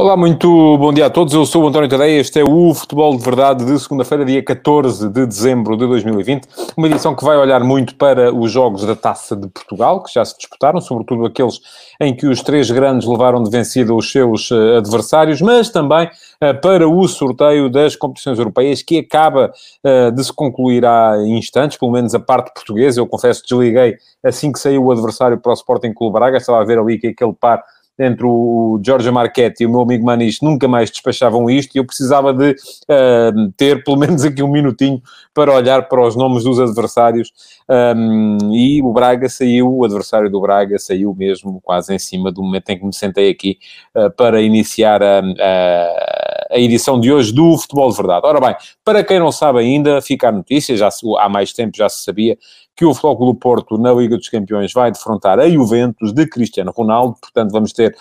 Olá, 0.00 0.16
muito 0.16 0.48
bom 0.78 0.94
dia 0.94 1.04
a 1.04 1.10
todos. 1.10 1.34
Eu 1.34 1.44
sou 1.44 1.62
o 1.62 1.68
António 1.68 1.86
Tadeia. 1.86 2.18
Este 2.18 2.40
é 2.40 2.42
o 2.42 2.72
Futebol 2.72 3.14
de 3.14 3.22
Verdade 3.22 3.66
de 3.66 3.78
segunda-feira, 3.78 4.24
dia 4.24 4.42
14 4.42 5.10
de 5.10 5.26
dezembro 5.26 5.76
de 5.76 5.86
2020. 5.86 6.48
Uma 6.74 6.86
edição 6.86 7.14
que 7.14 7.22
vai 7.22 7.36
olhar 7.36 7.62
muito 7.62 7.94
para 7.96 8.34
os 8.34 8.50
jogos 8.50 8.82
da 8.86 8.96
Taça 8.96 9.36
de 9.36 9.46
Portugal, 9.48 10.02
que 10.02 10.10
já 10.14 10.24
se 10.24 10.38
disputaram, 10.38 10.80
sobretudo 10.80 11.26
aqueles 11.26 11.60
em 12.00 12.16
que 12.16 12.26
os 12.26 12.42
três 12.42 12.70
grandes 12.70 13.06
levaram 13.06 13.42
de 13.42 13.50
vencida 13.50 13.94
os 13.94 14.10
seus 14.10 14.50
uh, 14.50 14.78
adversários, 14.78 15.42
mas 15.42 15.68
também 15.68 16.06
uh, 16.06 16.58
para 16.62 16.88
o 16.88 17.06
sorteio 17.06 17.68
das 17.68 17.94
competições 17.94 18.38
europeias, 18.38 18.82
que 18.82 19.00
acaba 19.00 19.52
uh, 19.84 20.10
de 20.12 20.24
se 20.24 20.32
concluir 20.32 20.82
há 20.86 21.14
instantes, 21.26 21.76
pelo 21.76 21.92
menos 21.92 22.14
a 22.14 22.18
parte 22.18 22.54
portuguesa. 22.54 22.98
Eu 22.98 23.06
confesso 23.06 23.42
que 23.42 23.50
desliguei 23.50 23.98
assim 24.24 24.50
que 24.50 24.58
saiu 24.58 24.82
o 24.82 24.90
adversário 24.90 25.38
para 25.38 25.50
o 25.50 25.54
Sporting 25.54 25.92
Clube 25.92 26.14
Braga. 26.14 26.38
Estava 26.38 26.62
a 26.62 26.64
ver 26.64 26.78
ali 26.78 26.98
que 26.98 27.08
aquele 27.08 27.34
par 27.34 27.62
entre 28.00 28.24
o 28.24 28.80
Jorge 28.84 29.10
Marchetti 29.10 29.62
e 29.62 29.66
o 29.66 29.70
meu 29.70 29.82
amigo 29.82 30.06
Maniche 30.06 30.42
nunca 30.42 30.66
mais 30.66 30.90
despachavam 30.90 31.50
isto 31.50 31.74
e 31.74 31.78
eu 31.78 31.84
precisava 31.84 32.32
de 32.32 32.52
uh, 32.52 33.52
ter 33.58 33.84
pelo 33.84 33.98
menos 33.98 34.24
aqui 34.24 34.42
um 34.42 34.50
minutinho 34.50 35.02
para 35.34 35.52
olhar 35.52 35.86
para 35.86 36.00
os 36.00 36.16
nomes 36.16 36.42
dos 36.42 36.58
adversários 36.58 37.30
um, 37.68 38.54
e 38.54 38.82
o 38.82 38.90
Braga 38.90 39.28
saiu, 39.28 39.76
o 39.76 39.84
adversário 39.84 40.30
do 40.30 40.40
Braga 40.40 40.78
saiu 40.78 41.14
mesmo 41.14 41.60
quase 41.62 41.94
em 41.94 41.98
cima 41.98 42.32
do 42.32 42.42
momento 42.42 42.70
em 42.70 42.78
que 42.78 42.86
me 42.86 42.94
sentei 42.94 43.30
aqui 43.30 43.58
uh, 43.94 44.10
para 44.10 44.40
iniciar 44.40 45.02
a, 45.02 45.18
a, 45.20 46.09
a, 46.50 46.58
edição 46.58 47.00
de 47.00 47.12
hoje 47.12 47.32
do 47.32 47.56
Futebol 47.58 47.90
de 47.90 47.96
Verdade. 47.96 48.26
Ora 48.26 48.40
bem, 48.40 48.56
para 48.84 49.04
quem 49.04 49.18
não 49.18 49.32
sabe 49.32 49.60
ainda, 49.60 50.00
fica 50.00 50.28
a 50.28 50.32
notícia, 50.32 50.76
já 50.76 50.90
se, 50.90 51.06
há 51.18 51.28
mais 51.28 51.52
tempo 51.52 51.76
já 51.76 51.88
se 51.88 52.04
sabia 52.04 52.36
que 52.80 52.84
o 52.86 52.94
Futebol 52.94 53.34
do 53.34 53.38
Porto 53.38 53.76
na 53.76 53.92
Liga 53.92 54.16
dos 54.16 54.30
Campeões 54.30 54.72
vai 54.72 54.90
defrontar 54.90 55.38
a 55.38 55.46
Juventus 55.50 56.14
de 56.14 56.26
Cristiano 56.26 56.72
Ronaldo, 56.74 57.14
portanto 57.20 57.52
vamos 57.52 57.74
ter 57.74 57.94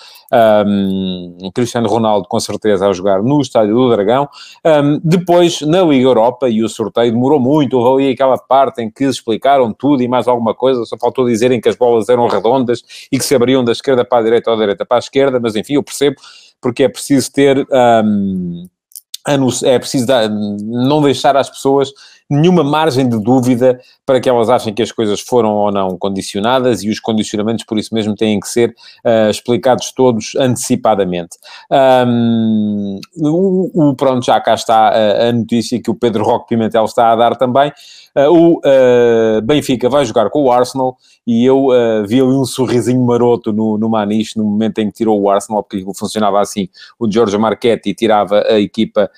um, 0.65 1.49
Cristiano 1.53 1.89
Ronaldo 1.89 2.29
com 2.29 2.39
certeza 2.39 2.87
a 2.87 2.93
jogar 2.93 3.21
no 3.21 3.41
Estádio 3.41 3.75
do 3.75 3.89
Dragão. 3.89 4.29
Um, 4.65 5.01
depois, 5.03 5.59
na 5.63 5.81
Liga 5.81 6.07
Europa, 6.07 6.47
e 6.47 6.63
o 6.63 6.69
sorteio 6.69 7.11
demorou 7.11 7.41
muito, 7.41 7.77
houve 7.77 8.03
ali 8.03 8.13
aquela 8.13 8.37
parte 8.37 8.81
em 8.81 8.89
que 8.89 9.03
explicaram 9.03 9.73
tudo 9.73 10.01
e 10.01 10.07
mais 10.07 10.29
alguma 10.29 10.55
coisa, 10.55 10.85
só 10.85 10.97
faltou 10.97 11.27
dizerem 11.27 11.59
que 11.59 11.67
as 11.67 11.75
bolas 11.75 12.07
eram 12.07 12.25
redondas 12.27 12.81
e 13.11 13.17
que 13.17 13.25
se 13.25 13.35
abriam 13.35 13.65
da 13.65 13.73
esquerda 13.73 14.05
para 14.05 14.19
a 14.19 14.23
direita 14.23 14.49
ou 14.49 14.55
da 14.55 14.63
direita 14.63 14.85
para 14.85 14.95
a 14.95 14.99
esquerda, 14.99 15.41
mas 15.41 15.57
enfim, 15.57 15.73
eu 15.73 15.83
percebo, 15.83 16.15
porque 16.61 16.83
é 16.83 16.89
preciso 16.89 17.31
ter... 17.31 17.65
Um, 17.71 18.67
é 19.27 19.79
preciso 19.79 20.07
dar, 20.07 20.29
não 20.29 21.01
deixar 21.01 21.35
às 21.35 21.49
pessoas 21.49 21.91
nenhuma 22.29 22.63
margem 22.63 23.09
de 23.09 23.19
dúvida 23.19 23.79
para 24.05 24.19
que 24.19 24.29
elas 24.29 24.49
achem 24.49 24.73
que 24.73 24.83
as 24.83 24.91
coisas 24.91 25.19
foram 25.19 25.49
ou 25.49 25.71
não 25.71 25.97
condicionadas 25.97 26.83
e 26.83 26.89
os 26.89 26.99
condicionamentos, 26.99 27.65
por 27.65 27.77
isso 27.77 27.93
mesmo, 27.93 28.15
têm 28.15 28.39
que 28.39 28.47
ser 28.47 28.69
uh, 29.03 29.29
explicados 29.31 29.91
todos 29.91 30.35
antecipadamente. 30.35 31.37
Um, 32.07 32.99
o, 33.17 33.89
o, 33.89 33.95
pronto, 33.95 34.25
já 34.25 34.39
cá 34.39 34.53
está 34.53 34.89
a, 34.89 35.29
a, 35.29 35.33
notícia 35.33 35.81
que 35.81 35.89
o 35.89 35.95
Pedro 35.95 36.23
Roque 36.23 36.49
Pimentel 36.49 36.85
está 36.85 37.11
a 37.11 37.15
dar 37.15 37.35
também. 37.35 37.71
Uh, 38.15 38.29
o 38.31 38.57
uh, 38.59 39.41
Benfica 39.43 39.89
vai 39.89 40.05
jogar 40.05 40.29
com 40.29 40.43
o 40.43 40.51
Arsenal 40.51 40.97
e 41.25 41.45
eu 41.45 41.67
vi 42.07 42.19
ali 42.19 42.31
um 42.31 42.45
sorrisinho 42.45 43.05
maroto 43.05 43.53
no, 43.53 43.77
no 43.77 43.87
Maniche 43.87 44.35
no 44.35 44.43
momento 44.43 44.79
em 44.79 44.87
que 44.87 44.97
tirou 44.97 45.21
o 45.21 45.29
Arsenal, 45.29 45.61
porque 45.61 45.85
funcionava 45.93 46.41
assim: 46.41 46.67
o 46.97 47.11
Giorgio 47.11 47.39
Marchetti 47.39 47.93
tirava 47.93 48.43
a 48.47 48.59
equipa 48.59 49.08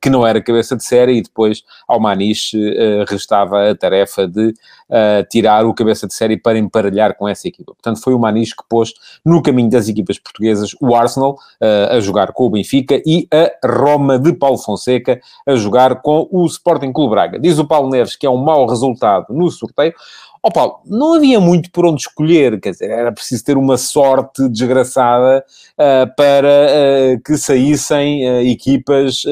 que 0.00 0.10
não 0.10 0.26
era 0.26 0.42
cabeça 0.42 0.76
de 0.76 0.84
série 0.84 1.18
e 1.18 1.22
depois 1.22 1.62
ao 1.86 2.00
Maniche 2.00 2.56
uh, 2.56 3.04
restava 3.08 3.70
a 3.70 3.74
tarefa 3.74 4.26
de 4.26 4.48
uh, 4.48 5.24
tirar 5.30 5.64
o 5.64 5.74
cabeça 5.74 6.06
de 6.06 6.14
série 6.14 6.36
para 6.36 6.58
emparelhar 6.58 7.16
com 7.16 7.28
essa 7.28 7.48
equipa. 7.48 7.72
Portanto, 7.72 8.00
foi 8.02 8.14
o 8.14 8.18
Maniche 8.18 8.54
que 8.56 8.64
pôs 8.68 8.92
no 9.24 9.42
caminho 9.42 9.70
das 9.70 9.88
equipas 9.88 10.18
portuguesas 10.18 10.74
o 10.80 10.94
Arsenal 10.94 11.34
uh, 11.60 11.96
a 11.96 12.00
jogar 12.00 12.32
com 12.32 12.44
o 12.44 12.50
Benfica 12.50 13.00
e 13.06 13.28
a 13.32 13.66
Roma 13.66 14.18
de 14.18 14.32
Paulo 14.32 14.58
Fonseca 14.58 15.20
a 15.46 15.54
jogar 15.54 16.02
com 16.02 16.28
o 16.30 16.46
Sporting 16.46 16.92
Clube 16.92 17.10
Braga. 17.10 17.38
Diz 17.38 17.58
o 17.58 17.66
Paulo 17.66 17.90
Neves 17.90 18.16
que 18.16 18.26
é 18.26 18.30
um 18.30 18.42
mau 18.42 18.66
resultado 18.66 19.26
no 19.30 19.50
sorteio. 19.50 19.94
Ó 20.42 20.50
Paulo, 20.50 20.80
não 20.86 21.14
havia 21.14 21.38
muito 21.38 21.70
por 21.70 21.84
onde 21.84 22.00
escolher, 22.00 22.58
quer 22.60 22.70
dizer, 22.70 22.90
era 22.90 23.12
preciso 23.12 23.44
ter 23.44 23.58
uma 23.58 23.76
sorte 23.76 24.48
desgraçada 24.48 25.44
uh, 25.74 26.16
para 26.16 26.48
uh, 26.48 27.22
que 27.22 27.36
saíssem 27.36 28.26
uh, 28.26 28.40
equipas 28.40 29.22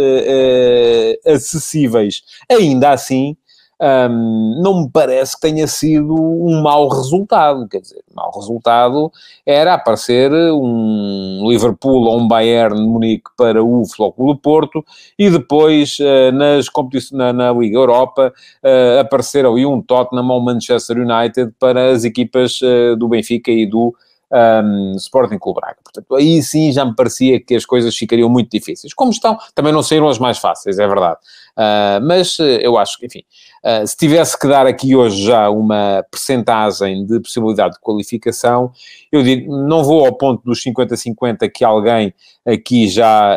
acessíveis. 1.24 2.22
Ainda 2.50 2.90
assim, 2.90 3.36
um, 3.80 4.60
não 4.60 4.82
me 4.82 4.90
parece 4.90 5.36
que 5.36 5.42
tenha 5.42 5.66
sido 5.66 6.14
um 6.14 6.60
mau 6.62 6.88
resultado. 6.88 7.68
Quer 7.68 7.80
dizer, 7.80 8.02
mau 8.14 8.30
resultado 8.34 9.12
era 9.46 9.74
aparecer 9.74 10.32
um 10.52 11.48
Liverpool 11.48 12.04
ou 12.04 12.18
um 12.18 12.26
Bayern 12.26 12.76
de 12.76 12.82
Munique 12.82 13.30
para 13.36 13.62
o 13.62 13.84
Flóculo 13.86 14.34
do 14.34 14.40
Porto 14.40 14.84
e 15.18 15.30
depois 15.30 15.98
uh, 16.00 16.32
nas 16.32 16.68
competições 16.68 17.18
na, 17.18 17.32
na, 17.32 17.52
Liga 17.52 17.76
Europa 17.76 18.32
uh, 18.64 19.00
aparecer 19.00 19.46
ali 19.46 19.64
um 19.64 19.80
Tottenham 19.80 20.28
ou 20.28 20.40
Manchester 20.40 20.98
United 20.98 21.52
para 21.58 21.90
as 21.90 22.04
equipas 22.04 22.60
uh, 22.62 22.96
do 22.96 23.08
Benfica 23.08 23.50
e 23.50 23.64
do 23.64 23.94
um, 24.32 24.92
Sporting 24.96 25.38
Clube 25.38 25.60
Braga. 25.60 25.78
Portanto, 25.82 26.14
aí 26.14 26.42
sim 26.42 26.70
já 26.72 26.84
me 26.84 26.94
parecia 26.94 27.40
que 27.40 27.54
as 27.54 27.64
coisas 27.64 27.96
ficariam 27.96 28.28
muito 28.28 28.50
difíceis. 28.50 28.92
Como 28.92 29.10
estão, 29.10 29.38
também 29.54 29.72
não 29.72 29.82
saíram 29.82 30.08
as 30.08 30.18
mais 30.18 30.38
fáceis, 30.38 30.78
é 30.78 30.86
verdade. 30.86 31.18
Uh, 31.56 32.00
mas 32.02 32.38
uh, 32.38 32.44
eu 32.44 32.78
acho 32.78 32.98
que, 32.98 33.06
enfim, 33.06 33.24
uh, 33.64 33.86
se 33.86 33.96
tivesse 33.96 34.38
que 34.38 34.46
dar 34.46 34.66
aqui 34.66 34.94
hoje 34.94 35.24
já 35.24 35.50
uma 35.50 36.04
percentagem 36.10 37.04
de 37.04 37.18
possibilidade 37.20 37.74
de 37.74 37.80
qualificação, 37.80 38.70
eu 39.10 39.22
digo, 39.22 39.56
não 39.66 39.82
vou 39.82 40.06
ao 40.06 40.12
ponto 40.12 40.42
dos 40.44 40.62
50-50 40.62 41.50
que 41.50 41.64
alguém 41.64 42.14
aqui 42.46 42.88
já, 42.88 43.36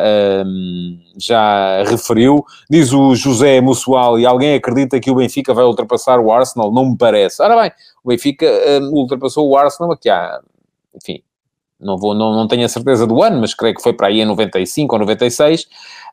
já 1.18 1.82
referiu. 1.84 2.44
Diz 2.70 2.92
o 2.92 3.14
José 3.14 3.60
Mussual, 3.60 4.18
e 4.18 4.24
alguém 4.24 4.54
acredita 4.54 4.98
que 5.00 5.10
o 5.10 5.14
Benfica 5.14 5.52
vai 5.52 5.64
ultrapassar 5.64 6.18
o 6.18 6.32
Arsenal? 6.32 6.72
Não 6.72 6.90
me 6.90 6.96
parece. 6.96 7.42
Ora 7.42 7.60
bem, 7.60 7.72
o 8.02 8.08
Benfica 8.08 8.46
ultrapassou 8.90 9.48
o 9.48 9.56
Arsenal 9.56 9.92
aqui 9.92 10.08
há 10.08 10.40
enfim, 10.94 11.22
não, 11.82 11.98
vou, 11.98 12.14
não, 12.14 12.34
não 12.34 12.46
tenho 12.46 12.64
a 12.64 12.68
certeza 12.68 13.06
do 13.06 13.22
ano, 13.22 13.40
mas 13.40 13.54
creio 13.54 13.74
que 13.74 13.82
foi 13.82 13.92
para 13.92 14.06
aí 14.06 14.20
em 14.20 14.24
95 14.24 14.94
ou 14.94 15.00
96, 15.00 15.66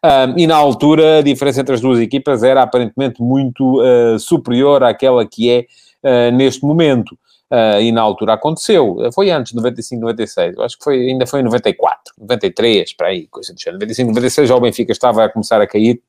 um, 0.03 0.39
e 0.39 0.47
na 0.47 0.55
altura 0.55 1.19
a 1.19 1.21
diferença 1.21 1.61
entre 1.61 1.75
as 1.75 1.81
duas 1.81 1.99
equipas 1.99 2.43
era 2.43 2.63
aparentemente 2.63 3.21
muito 3.21 3.81
uh, 3.81 4.17
superior 4.17 4.83
àquela 4.83 5.25
que 5.25 5.49
é 5.49 5.65
uh, 6.03 6.35
neste 6.35 6.65
momento. 6.65 7.17
Uh, 7.51 7.81
e 7.81 7.91
na 7.91 8.01
altura 8.01 8.33
aconteceu, 8.33 8.97
foi 9.11 9.31
antes 9.31 9.53
de 9.53 9.57
95, 9.57 10.01
96, 10.01 10.55
eu 10.55 10.63
acho 10.63 10.77
que 10.77 10.83
foi, 10.83 11.09
ainda 11.09 11.25
foi 11.25 11.39
em 11.39 11.43
94, 11.43 12.13
93, 12.19 12.93
para 12.93 13.07
aí, 13.07 13.25
coisa 13.27 13.51
do 13.51 13.59
género. 13.59 13.79
95, 13.79 14.09
96 14.09 14.49
já 14.49 14.55
o 14.55 14.61
Benfica 14.61 14.91
estava 14.91 15.25
a 15.25 15.29
começar 15.29 15.59
a 15.59 15.65
cair, 15.65 15.99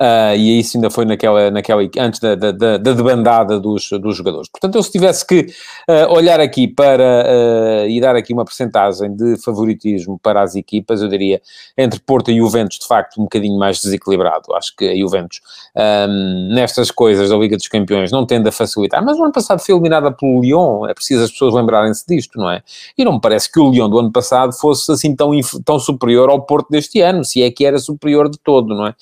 uh, 0.00 0.36
e 0.36 0.58
isso 0.60 0.76
ainda 0.76 0.90
foi 0.90 1.04
naquela, 1.04 1.50
naquela 1.50 1.82
antes 1.98 2.20
da, 2.20 2.34
da, 2.34 2.52
da, 2.52 2.76
da 2.76 2.92
debandada 2.92 3.58
dos, 3.58 3.88
dos 4.00 4.16
jogadores. 4.16 4.48
Portanto, 4.48 4.74
eu 4.76 4.82
se 4.82 4.90
tivesse 4.90 5.26
que 5.26 5.46
uh, 5.88 6.12
olhar 6.12 6.40
aqui 6.40 6.68
para 6.68 7.24
uh, 7.24 7.88
e 7.88 8.00
dar 8.00 8.16
aqui 8.16 8.32
uma 8.32 8.44
percentagem 8.44 9.14
de 9.14 9.36
favoritismo 9.42 10.18
para 10.22 10.42
as 10.42 10.54
equipas, 10.54 11.02
eu 11.02 11.08
diria 11.08 11.40
entre 11.76 12.00
Porto 12.00 12.30
e 12.30 12.36
Juventus, 12.36 12.78
de 12.78 12.86
facto, 12.86 13.20
um 13.20 13.24
bocadinho 13.24 13.58
mais 13.58 13.80
desequilibrado. 13.80 14.52
Acho 14.54 14.74
que 14.76 14.88
a 14.88 14.96
Juventus, 14.96 15.40
um, 15.76 16.54
nestas 16.54 16.90
coisas 16.90 17.28
da 17.30 17.36
Liga 17.36 17.56
dos 17.56 17.68
Campeões, 17.68 18.10
não 18.10 18.26
tende 18.26 18.48
a 18.48 18.52
facilitar, 18.52 19.04
mas 19.04 19.18
o 19.18 19.24
ano 19.24 19.32
passado 19.32 19.60
foi 19.60 19.74
eliminada 19.74 20.10
pelo 20.12 20.40
Lyon, 20.40 20.86
é 20.86 20.94
preciso 20.94 21.24
as 21.24 21.30
pessoas 21.30 21.54
lembrarem-se 21.54 22.04
disto, 22.06 22.38
não 22.38 22.50
é? 22.50 22.62
E 22.96 23.04
não 23.04 23.14
me 23.14 23.20
parece 23.20 23.50
que 23.50 23.60
o 23.60 23.70
Lyon 23.70 23.88
do 23.88 23.98
ano 23.98 24.12
passado 24.12 24.52
fosse 24.52 24.90
assim 24.92 25.14
tão, 25.14 25.30
tão 25.64 25.78
superior 25.78 26.28
ao 26.30 26.42
Porto 26.42 26.68
deste 26.70 27.00
ano, 27.00 27.24
se 27.24 27.42
é 27.42 27.50
que 27.50 27.64
era 27.64 27.78
superior 27.78 28.28
de 28.28 28.38
todo, 28.38 28.74
não 28.74 28.86
é? 28.86 28.94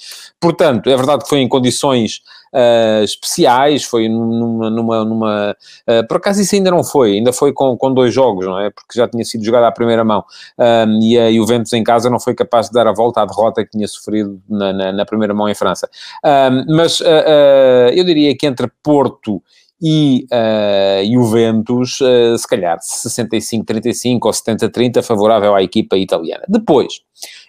Portanto, 0.49 0.89
é 0.89 0.97
verdade 0.97 1.25
que 1.25 1.29
foi 1.29 1.41
em 1.41 1.49
condições 1.49 2.23
uh, 2.55 3.05
especiais, 3.05 3.85
foi 3.85 4.09
numa, 4.09 4.71
numa, 4.71 5.05
numa 5.05 5.57
uh, 5.87 6.09
por 6.09 6.17
acaso 6.17 6.41
isso 6.41 6.55
ainda 6.55 6.71
não 6.71 6.83
foi, 6.83 7.17
ainda 7.17 7.35
foi 7.35 7.53
com, 7.53 7.77
com 7.77 7.93
dois 7.93 8.15
jogos, 8.15 8.47
não 8.47 8.59
é? 8.59 8.71
Porque 8.71 8.99
já 8.99 9.07
tinha 9.07 9.23
sido 9.27 9.45
jogado 9.45 9.65
à 9.65 9.71
primeira 9.71 10.03
mão 10.03 10.25
um, 10.59 11.03
e 11.03 11.19
a 11.19 11.31
Juventus 11.31 11.75
em 11.75 11.85
casa 11.85 12.09
não 12.09 12.19
foi 12.19 12.35
capaz 12.35 12.69
de 12.69 12.73
dar 12.73 12.87
a 12.87 12.95
volta 12.95 13.21
à 13.21 13.27
derrota 13.27 13.63
que 13.63 13.73
tinha 13.73 13.87
sofrido 13.87 14.41
na, 14.49 14.73
na, 14.73 14.91
na 14.91 15.05
primeira 15.05 15.35
mão 15.35 15.51
em 15.51 15.55
França. 15.55 15.87
Um, 16.25 16.77
mas 16.77 16.99
uh, 17.01 17.91
eu 17.93 18.03
diria 18.05 18.35
que 18.35 18.47
entre 18.47 18.73
Porto 18.83 19.43
e 19.81 20.27
uh, 20.33 21.13
Juventus, 21.13 22.01
uh, 22.01 22.37
se 22.37 22.47
calhar 22.47 22.79
65-35 22.79 24.19
ou 24.25 24.33
70-30 24.33 25.03
favorável 25.03 25.55
à 25.55 25.63
equipa 25.63 25.97
italiana. 25.97 26.45
Depois, 26.49 27.01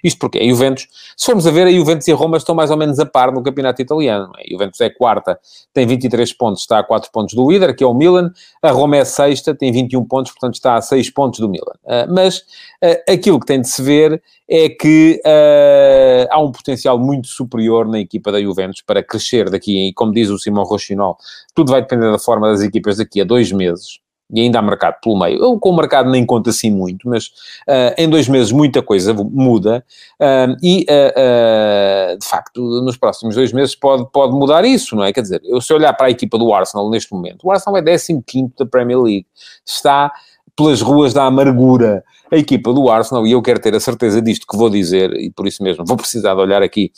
isto 0.03 0.19
porque 0.19 0.39
a 0.39 0.47
Juventus, 0.47 0.87
se 1.17 1.25
formos 1.25 1.45
a 1.45 1.51
ver, 1.51 1.67
a 1.67 1.71
Juventus 1.71 2.07
e 2.07 2.11
a 2.11 2.15
Roma 2.15 2.37
estão 2.37 2.55
mais 2.55 2.71
ou 2.71 2.77
menos 2.77 2.99
a 2.99 3.05
par 3.05 3.31
no 3.31 3.43
campeonato 3.43 3.81
italiano. 3.81 4.31
A 4.35 4.49
Juventus 4.49 4.79
é 4.81 4.89
quarta, 4.89 5.39
tem 5.73 5.85
23 5.85 6.31
pontos, 6.33 6.61
está 6.61 6.79
a 6.79 6.83
4 6.83 7.11
pontos 7.11 7.35
do 7.35 7.49
líder, 7.49 7.75
que 7.75 7.83
é 7.83 7.87
o 7.87 7.93
Milan. 7.93 8.31
A 8.61 8.71
Roma 8.71 8.97
é 8.97 9.05
sexta, 9.05 9.53
tem 9.53 9.71
21 9.71 10.05
pontos, 10.05 10.31
portanto 10.31 10.55
está 10.55 10.75
a 10.75 10.81
6 10.81 11.09
pontos 11.11 11.39
do 11.39 11.49
Milan. 11.49 11.73
Uh, 11.83 12.13
mas 12.13 12.37
uh, 12.37 13.11
aquilo 13.11 13.39
que 13.39 13.45
tem 13.45 13.61
de 13.61 13.67
se 13.67 13.81
ver 13.81 14.21
é 14.47 14.69
que 14.69 15.21
uh, 15.25 16.27
há 16.31 16.39
um 16.41 16.51
potencial 16.51 16.97
muito 16.97 17.27
superior 17.27 17.87
na 17.87 17.99
equipa 17.99 18.31
da 18.31 18.41
Juventus 18.41 18.81
para 18.81 19.03
crescer 19.03 19.49
daqui, 19.49 19.89
e 19.89 19.93
como 19.93 20.11
diz 20.11 20.29
o 20.29 20.39
Simão 20.39 20.63
Rochinol, 20.63 21.17
tudo 21.53 21.71
vai 21.71 21.81
depender 21.81 22.11
da 22.11 22.17
forma 22.19 22.49
das 22.49 22.61
equipas 22.61 22.97
daqui 22.97 23.21
a 23.21 23.23
dois 23.23 23.51
meses 23.51 23.99
e 24.31 24.41
ainda 24.41 24.59
há 24.59 24.61
mercado 24.61 24.99
pelo 25.01 25.17
meio. 25.17 25.41
Eu 25.41 25.59
com 25.59 25.69
o 25.69 25.75
mercado 25.75 26.09
nem 26.09 26.25
conto 26.25 26.49
assim 26.49 26.69
muito, 26.69 27.09
mas 27.09 27.27
uh, 27.67 27.93
em 27.97 28.07
dois 28.07 28.27
meses 28.27 28.51
muita 28.51 28.81
coisa 28.81 29.13
muda 29.13 29.83
uh, 30.19 30.55
e, 30.61 30.85
uh, 30.89 32.17
de 32.17 32.27
facto, 32.27 32.61
nos 32.83 32.95
próximos 32.95 33.35
dois 33.35 33.51
meses 33.51 33.75
pode, 33.75 34.09
pode 34.11 34.33
mudar 34.33 34.63
isso, 34.65 34.95
não 34.95 35.03
é? 35.03 35.11
Quer 35.11 35.21
dizer, 35.21 35.41
eu 35.43 35.59
se 35.59 35.73
olhar 35.73 35.93
para 35.93 36.07
a 36.07 36.11
equipa 36.11 36.37
do 36.37 36.53
Arsenal 36.53 36.89
neste 36.89 37.11
momento, 37.11 37.43
o 37.43 37.51
Arsenal 37.51 37.77
é 37.77 37.81
15 37.81 38.23
da 38.57 38.65
Premier 38.65 38.99
League, 38.99 39.25
está 39.65 40.11
pelas 40.59 40.81
ruas 40.81 41.13
da 41.13 41.23
amargura. 41.23 42.03
A 42.31 42.37
equipa 42.37 42.71
do 42.71 42.89
Arsenal, 42.89 43.25
e 43.25 43.31
eu 43.31 43.41
quero 43.41 43.59
ter 43.59 43.73
a 43.73 43.79
certeza 43.79 44.21
disto 44.21 44.45
que 44.45 44.55
vou 44.55 44.69
dizer, 44.69 45.11
e 45.13 45.31
por 45.31 45.47
isso 45.47 45.63
mesmo 45.63 45.83
vou 45.83 45.97
precisar 45.97 46.35
de 46.35 46.41
olhar 46.41 46.61
aqui 46.61 46.91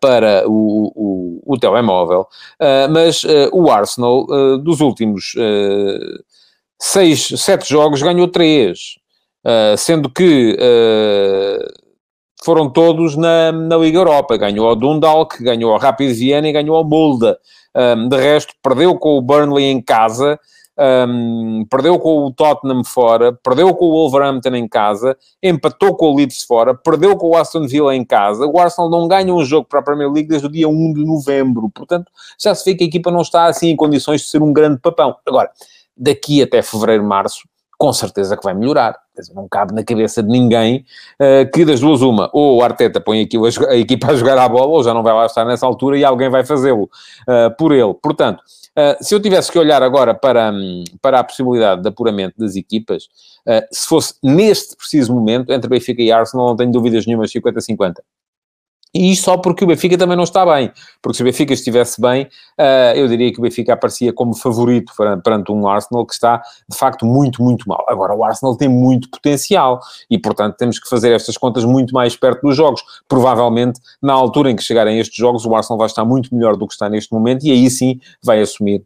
para 0.00 0.44
o, 0.48 1.42
o, 1.44 1.54
o 1.54 1.58
telemóvel, 1.58 2.26
mas 2.90 3.22
o 3.52 3.70
Arsenal, 3.70 4.26
dos 4.62 4.80
últimos 4.80 5.34
seis, 6.80 7.28
sete 7.36 7.68
jogos, 7.68 8.00
ganhou 8.00 8.26
três, 8.26 8.96
uh, 9.44 9.76
sendo 9.76 10.08
que 10.08 10.56
uh, 10.56 11.90
foram 12.42 12.70
todos 12.70 13.16
na, 13.16 13.52
na 13.52 13.76
Liga 13.76 13.98
Europa. 13.98 14.38
Ganhou 14.38 14.66
ao 14.66 14.74
Dundalk, 14.74 15.42
ganhou 15.42 15.72
ao 15.72 15.78
Rapid 15.78 16.16
Viena 16.16 16.48
e 16.48 16.52
ganhou 16.52 16.76
ao 16.76 16.84
Molde. 16.84 17.36
Um, 17.76 18.08
de 18.08 18.16
resto, 18.16 18.54
perdeu 18.62 18.96
com 18.96 19.18
o 19.18 19.22
Burnley 19.22 19.66
em 19.66 19.80
casa, 19.80 20.40
um, 20.80 21.66
perdeu 21.68 21.98
com 21.98 22.24
o 22.24 22.32
Tottenham 22.32 22.82
fora, 22.82 23.32
perdeu 23.32 23.74
com 23.74 23.84
o 23.84 23.90
Wolverhampton 23.90 24.54
em 24.54 24.66
casa, 24.66 25.14
empatou 25.42 25.94
com 25.94 26.06
o 26.06 26.16
Leeds 26.16 26.42
fora, 26.44 26.74
perdeu 26.74 27.16
com 27.16 27.28
o 27.28 27.36
Aston 27.36 27.66
Villa 27.66 27.94
em 27.94 28.04
casa. 28.04 28.46
O 28.46 28.58
Arsenal 28.58 28.90
não 28.90 29.06
ganha 29.06 29.34
um 29.34 29.44
jogo 29.44 29.66
para 29.68 29.80
a 29.80 29.82
Premier 29.82 30.10
League 30.10 30.28
desde 30.28 30.46
o 30.46 30.50
dia 30.50 30.68
1 30.68 30.94
de 30.94 31.04
novembro. 31.04 31.70
Portanto, 31.74 32.10
já 32.40 32.54
se 32.54 32.64
vê 32.64 32.74
que 32.74 32.84
a 32.84 32.86
equipa 32.86 33.10
não 33.10 33.20
está 33.20 33.44
assim 33.44 33.68
em 33.68 33.76
condições 33.76 34.22
de 34.22 34.28
ser 34.28 34.42
um 34.42 34.52
grande 34.52 34.80
papão. 34.80 35.16
Agora, 35.26 35.50
daqui 35.94 36.42
até 36.42 36.62
fevereiro, 36.62 37.04
março, 37.04 37.42
com 37.80 37.94
certeza 37.94 38.36
que 38.36 38.44
vai 38.44 38.52
melhorar. 38.52 38.94
não 39.34 39.48
cabe 39.48 39.72
na 39.72 39.82
cabeça 39.82 40.22
de 40.22 40.28
ninguém 40.28 40.84
uh, 41.18 41.50
que 41.50 41.64
das 41.64 41.80
duas 41.80 42.02
uma, 42.02 42.28
ou 42.30 42.58
o 42.58 42.62
Arteta 42.62 43.00
põe 43.00 43.22
aqui 43.22 43.38
a, 43.38 43.70
a, 43.70 43.76
equipa 43.76 44.08
a 44.08 44.14
jogar 44.14 44.36
à 44.36 44.46
bola, 44.46 44.66
ou 44.66 44.84
já 44.84 44.92
não 44.92 45.02
vai 45.02 45.14
lá 45.14 45.24
estar 45.24 45.46
nessa 45.46 45.64
altura 45.64 45.96
e 45.96 46.04
alguém 46.04 46.28
vai 46.28 46.44
fazê-lo 46.44 46.82
uh, 46.82 47.56
por 47.56 47.72
ele. 47.72 47.94
Portanto, 47.94 48.40
uh, 48.40 49.02
se 49.02 49.14
eu 49.14 49.20
tivesse 49.20 49.50
que 49.50 49.58
olhar 49.58 49.82
agora 49.82 50.12
para, 50.12 50.52
um, 50.52 50.84
para 51.00 51.20
a 51.20 51.24
possibilidade 51.24 51.80
de 51.80 51.88
apuramento 51.88 52.34
das 52.38 52.54
equipas, 52.54 53.08
se 53.72 53.88
fosse 53.88 54.14
neste 54.22 54.76
preciso 54.76 55.14
momento, 55.14 55.50
entre 55.50 55.68
Benfica 55.68 56.02
e 56.02 56.12
Arsenal, 56.12 56.48
não 56.48 56.56
tenho 56.56 56.70
dúvidas 56.70 57.06
nenhumas, 57.06 57.32
50-50. 57.32 57.94
E 58.92 59.14
só 59.14 59.36
porque 59.36 59.62
o 59.62 59.66
Benfica 59.66 59.96
também 59.96 60.16
não 60.16 60.24
está 60.24 60.44
bem. 60.44 60.72
Porque 61.00 61.16
se 61.16 61.22
o 61.22 61.24
Benfica 61.24 61.52
estivesse 61.52 62.00
bem, 62.00 62.24
uh, 62.58 62.96
eu 62.96 63.06
diria 63.06 63.32
que 63.32 63.38
o 63.38 63.42
Benfica 63.42 63.72
aparecia 63.72 64.12
como 64.12 64.34
favorito 64.34 64.92
perante 65.22 65.52
um 65.52 65.68
Arsenal 65.68 66.04
que 66.04 66.12
está, 66.12 66.42
de 66.68 66.76
facto, 66.76 67.06
muito, 67.06 67.42
muito 67.42 67.68
mal. 67.68 67.84
Agora, 67.88 68.14
o 68.14 68.24
Arsenal 68.24 68.56
tem 68.56 68.68
muito 68.68 69.08
potencial 69.08 69.80
e, 70.10 70.18
portanto, 70.18 70.56
temos 70.56 70.78
que 70.78 70.88
fazer 70.88 71.12
estas 71.12 71.36
contas 71.36 71.64
muito 71.64 71.94
mais 71.94 72.16
perto 72.16 72.42
dos 72.42 72.56
jogos. 72.56 72.82
Provavelmente, 73.08 73.80
na 74.02 74.12
altura 74.12 74.50
em 74.50 74.56
que 74.56 74.62
chegarem 74.62 74.98
estes 74.98 75.16
jogos, 75.16 75.46
o 75.46 75.54
Arsenal 75.54 75.78
vai 75.78 75.86
estar 75.86 76.04
muito 76.04 76.34
melhor 76.34 76.56
do 76.56 76.66
que 76.66 76.72
está 76.72 76.88
neste 76.88 77.12
momento 77.12 77.44
e 77.44 77.52
aí 77.52 77.70
sim 77.70 78.00
vai 78.22 78.40
assumir 78.40 78.84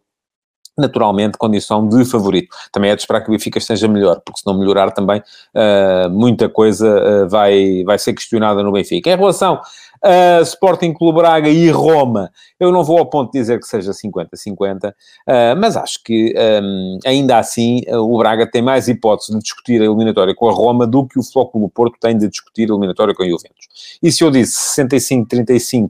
naturalmente 0.76 1.38
condição 1.38 1.88
de 1.88 2.04
favorito. 2.04 2.48
Também 2.72 2.90
é 2.90 2.96
de 2.96 3.02
esperar 3.02 3.20
que 3.20 3.28
o 3.28 3.32
Benfica 3.32 3.58
esteja 3.58 3.86
melhor, 3.88 4.20
porque 4.24 4.40
se 4.40 4.46
não 4.46 4.58
melhorar 4.58 4.90
também 4.90 5.20
uh, 5.20 6.10
muita 6.10 6.48
coisa 6.48 7.24
uh, 7.24 7.28
vai, 7.28 7.84
vai 7.84 7.98
ser 7.98 8.12
questionada 8.12 8.62
no 8.62 8.72
Benfica. 8.72 9.10
Em 9.10 9.16
relação 9.16 9.60
uh, 10.04 10.42
Sporting 10.42 10.92
Clube 10.92 11.18
Braga 11.18 11.48
e 11.48 11.70
Roma, 11.70 12.30
eu 12.60 12.70
não 12.70 12.84
vou 12.84 12.98
ao 12.98 13.06
ponto 13.06 13.32
de 13.32 13.38
dizer 13.38 13.58
que 13.58 13.66
seja 13.66 13.92
50-50, 13.92 14.90
uh, 14.90 14.92
mas 15.58 15.76
acho 15.76 16.02
que 16.04 16.34
um, 16.62 16.98
ainda 17.04 17.38
assim 17.38 17.82
uh, 17.88 17.98
o 17.98 18.18
Braga 18.18 18.46
tem 18.46 18.62
mais 18.62 18.86
hipótese 18.86 19.32
de 19.32 19.38
discutir 19.38 19.80
a 19.80 19.84
eliminatória 19.84 20.34
com 20.34 20.48
a 20.48 20.52
Roma 20.52 20.86
do 20.86 21.06
que 21.06 21.18
o 21.18 21.22
Flóculo 21.22 21.68
Porto 21.68 21.96
tem 21.98 22.16
de 22.16 22.28
discutir 22.28 22.70
a 22.70 22.74
eliminatória 22.74 23.14
com 23.14 23.22
a 23.22 23.26
Juventus. 23.26 23.68
E 24.02 24.12
se 24.12 24.22
eu 24.22 24.30
disse 24.30 24.80
65-35 24.82 25.88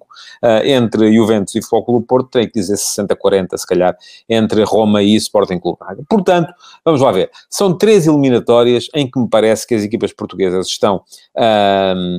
entre 0.65 1.13
Juventus 1.13 1.55
e 1.55 1.63
Flóculo 1.63 2.03
Porto, 2.03 2.29
terei 2.29 2.47
que 2.47 2.55
dizer 2.55 2.75
60-40, 2.75 3.57
se 3.57 3.67
calhar, 3.67 3.97
entre 4.29 4.63
Roma 4.63 5.03
e 5.03 5.15
Sporting 5.17 5.59
Clube 5.59 5.79
Braga. 5.79 6.03
Portanto, 6.09 6.53
vamos 6.85 7.01
lá 7.01 7.11
ver. 7.13 7.31
São 7.49 7.77
três 7.77 8.07
eliminatórias 8.07 8.89
em 8.95 9.11
que 9.11 9.19
me 9.19 9.29
parece 9.29 9.67
que 9.67 9.75
as 9.75 9.83
equipas 9.83 10.13
portuguesas 10.13 10.67
estão 10.67 11.03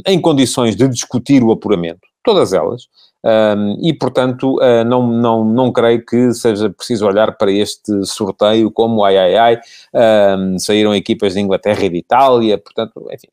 em 0.05 0.19
condições 0.19 0.75
de 0.75 0.87
discutir 0.87 1.43
o 1.43 1.51
apuramento 1.51 1.84
todas 2.23 2.53
elas, 2.53 2.87
um, 3.23 3.77
e 3.81 3.93
portanto 3.93 4.57
uh, 4.57 4.83
não, 4.85 5.07
não, 5.07 5.45
não 5.45 5.71
creio 5.71 6.05
que 6.05 6.31
seja 6.33 6.69
preciso 6.69 7.05
olhar 7.05 7.37
para 7.37 7.51
este 7.51 8.05
sorteio 8.05 8.71
como 8.71 9.03
ai 9.03 9.17
ai 9.17 9.35
ai, 9.35 9.59
um, 10.37 10.59
saíram 10.59 10.93
equipas 10.95 11.33
de 11.33 11.39
Inglaterra 11.39 11.83
e 11.85 11.89
de 11.89 11.97
Itália, 11.97 12.57
portanto, 12.57 13.07
enfim, 13.11 13.27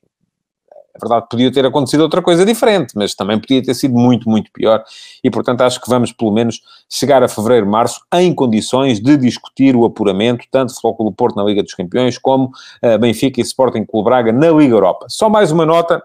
é 0.94 0.98
verdade, 0.98 1.26
podia 1.30 1.50
ter 1.50 1.64
acontecido 1.64 2.02
outra 2.02 2.20
coisa 2.20 2.44
diferente, 2.44 2.92
mas 2.94 3.14
também 3.14 3.38
podia 3.38 3.62
ter 3.62 3.72
sido 3.72 3.94
muito, 3.94 4.28
muito 4.28 4.50
pior. 4.52 4.84
E, 5.24 5.30
portanto, 5.30 5.62
acho 5.62 5.80
que 5.80 5.88
vamos, 5.88 6.12
pelo 6.12 6.30
menos, 6.30 6.60
chegar 6.88 7.22
a 7.22 7.28
fevereiro, 7.28 7.66
março, 7.66 8.02
em 8.12 8.34
condições 8.34 9.00
de 9.00 9.16
discutir 9.16 9.74
o 9.74 9.86
apuramento, 9.86 10.44
tanto 10.50 10.78
Flóculo 10.78 11.10
Porto 11.10 11.36
na 11.36 11.44
Liga 11.44 11.62
dos 11.62 11.72
Campeões, 11.72 12.18
como 12.18 12.52
uh, 12.84 12.98
Benfica 12.98 13.40
e 13.40 13.42
Sporting 13.42 13.86
Clube 13.86 14.04
Braga 14.04 14.32
na 14.32 14.50
Liga 14.50 14.74
Europa. 14.74 15.06
Só 15.08 15.30
mais 15.30 15.50
uma 15.50 15.64
nota 15.64 16.02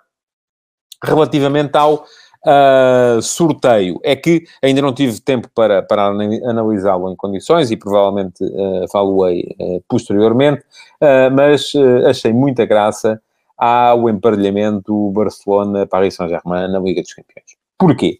relativamente 1.03 1.75
ao 1.77 2.05
uh, 2.45 3.21
sorteio. 3.21 3.99
É 4.03 4.15
que 4.15 4.43
ainda 4.61 4.81
não 4.81 4.93
tive 4.93 5.19
tempo 5.21 5.49
para, 5.53 5.81
para 5.81 6.05
analisá-lo 6.05 7.11
em 7.11 7.15
condições 7.15 7.71
e 7.71 7.77
provavelmente 7.77 8.43
uh, 8.43 8.87
falo-ei 8.91 9.55
uh, 9.59 9.83
posteriormente, 9.87 10.61
uh, 11.01 11.33
mas 11.33 11.73
achei 12.07 12.33
muita 12.33 12.65
graça 12.65 13.21
ao 13.57 14.09
emparelhamento 14.09 15.11
Barcelona-Paris 15.11 16.15
Saint-Germain 16.15 16.71
na 16.71 16.79
Liga 16.79 17.01
dos 17.01 17.13
Campeões. 17.13 17.57
Porquê? 17.77 18.19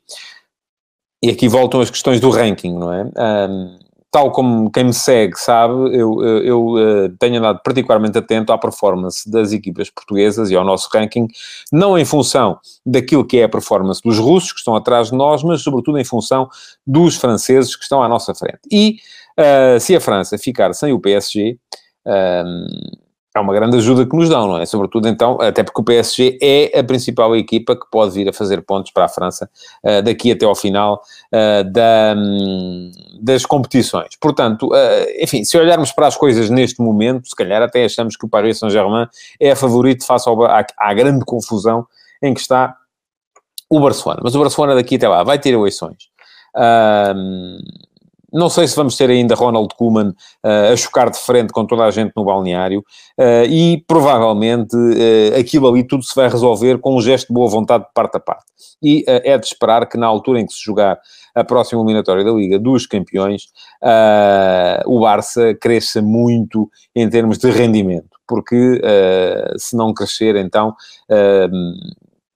E 1.22 1.30
aqui 1.30 1.48
voltam 1.48 1.81
as 1.81 1.90
questões 1.90 2.20
do 2.20 2.30
ranking, 2.30 2.78
não 2.78 2.94
é? 2.94 3.04
Um, 3.04 3.80
tal 4.12 4.31
como 4.31 4.71
quem 4.71 4.86
me 4.86 4.94
segue 4.94 5.38
sabe, 5.38 5.74
eu, 5.74 6.24
eu, 6.24 6.44
eu, 6.44 6.77
eh, 6.77 7.12
tenho 7.19 7.39
andado 7.39 7.62
particularmente 7.62 8.18
atento 8.18 8.54
à 8.54 8.57
performance 8.57 9.30
das 9.30 9.51
equipas 9.51 9.89
portuguesas 9.89 10.50
e 10.50 10.56
ao 10.56 10.63
nosso 10.63 10.89
ranking, 10.94 11.27
não 11.71 11.98
em 11.98 12.06
função 12.06 12.58
daquilo 12.86 13.25
que 13.25 13.38
é 13.38 13.43
a 13.43 13.50
performance 13.50 14.01
dos 14.01 14.17
russos 14.17 14.53
que 14.53 14.60
estão 14.60 14.75
atrás 14.75 15.10
de 15.10 15.15
nós, 15.15 15.43
mas 15.43 15.62
sobretudo 15.62 15.98
em 15.98 16.05
função 16.05 16.50
dos 16.86 17.17
franceses 17.17 17.75
que 17.75 17.84
estão 17.84 18.01
à 18.01 18.08
nossa 18.08 18.34
frente. 18.34 18.60
E 18.72 18.98
uh, 19.38 19.79
se 19.79 19.96
a 19.96 20.00
França 20.00 20.38
ficar 20.38 20.74
sem 20.74 20.93
o 20.93 21.00
PSG, 21.00 21.58
ehm, 22.05 22.65
é 23.38 23.41
uma 23.41 23.53
grande 23.53 23.77
ajuda 23.77 24.06
que 24.06 24.15
nos 24.15 24.29
dão, 24.29 24.48
não 24.48 24.58
é? 24.58 24.65
Sobretudo 24.65 25.08
então, 25.08 25.38
até 25.41 25.63
porque 25.63 25.82
o 25.82 25.84
PSG 25.84 26.38
é 26.41 26.79
a 26.79 26.84
principal 26.84 27.36
equipa 27.36 27.75
que 27.75 27.86
pode 27.91 28.13
vir 28.13 28.27
a 28.29 28.34
fazer 28.34 28.62
pontos 28.62 28.91
para 28.91 29.06
a 29.06 29.08
França 29.08 29.50
uh, 29.84 30.01
daqui 30.01 30.32
até 30.32 30.46
ao 30.46 30.56
final 30.56 31.01
uh, 31.34 31.63
da, 31.72 32.15
um, 32.17 32.91
das 33.22 33.46
competições. 33.46 34.15
Portanto, 34.20 34.67
uh, 34.67 35.24
enfim, 35.24 35.44
se 35.44 35.58
olharmos 35.58 35.91
para 35.91 36.08
as 36.08 36.17
coisas 36.17 36.50
neste 36.50 36.82
momento, 36.82 37.27
se 37.27 37.36
calhar 37.36 37.62
até 37.62 37.86
achamos 37.86 38.15
que 38.15 38.25
o 38.25 38.29
Paris 38.29 38.60
Saint-Germain 38.60 39.08
é 39.39 39.56
favorito 39.56 40.06
face 40.06 40.27
ao, 40.27 40.44
à, 40.46 40.65
à, 40.77 40.94
grande 40.94 41.24
confusão 41.25 41.88
em 42.22 42.34
que 42.34 42.39
está 42.39 42.75
o 43.70 43.79
Barcelona. 43.79 44.22
Mas 44.24 44.36
o 44.36 44.39
Barcelona 44.39 44.75
daqui 44.75 44.96
até 44.96 45.08
lá 45.08 45.24
vai 45.24 45.39
ter 45.39 45.53
eleições. 45.53 46.10
Uh, 46.56 47.87
não 48.31 48.50
sei 48.50 48.67
se 48.67 48.75
vamos 48.75 48.98
ter 48.98 49.10
ainda 49.10 49.36
Ronald 49.36 49.74
Koeman 49.75 50.10
uh, 50.10 50.74
a 50.74 50.75
chocar 50.75 51.10
de 51.10 51.17
frente 51.17 51.53
com 51.53 51.65
toda 51.65 51.84
a 51.84 51.91
gente 51.91 52.12
no 52.15 52.25
balneário 52.25 52.79
uh, 53.17 53.46
e 53.50 53.84
provavelmente 53.88 54.75
uh, 54.75 55.39
aquilo 55.39 55.67
ali 55.67 55.84
tudo 55.84 56.03
se 56.03 56.13
vai 56.15 56.27
resolver 56.27 56.77
com 56.79 56.96
um 56.96 57.01
gesto 57.01 57.27
de 57.27 57.34
boa 57.34 57.50
vontade 57.50 57.86
de 57.86 57.89
parte 57.93 58.17
a 58.17 58.19
parte. 58.19 58.46
E 58.81 59.03
é 59.07 59.36
de 59.38 59.46
esperar 59.46 59.88
que 59.89 59.98
na 59.98 60.05
altura 60.05 60.39
em 60.39 60.46
que 60.46 60.53
se 60.53 60.63
jogar 60.63 61.00
a 61.34 61.43
próxima 61.43 61.81
eliminatória 61.81 62.24
da 62.24 62.31
Liga 62.31 62.60
dos 62.60 62.86
Campeões, 62.86 63.48
o 64.86 65.00
Barça 65.00 65.55
cresça 65.55 66.00
muito 66.00 66.69
em 66.96 67.10
termos 67.10 67.39
de 67.39 67.50
rendimento, 67.50 68.19
porque 68.27 68.79
se 69.57 69.75
não 69.75 69.96
crescer 69.96 70.36
então 70.36 70.75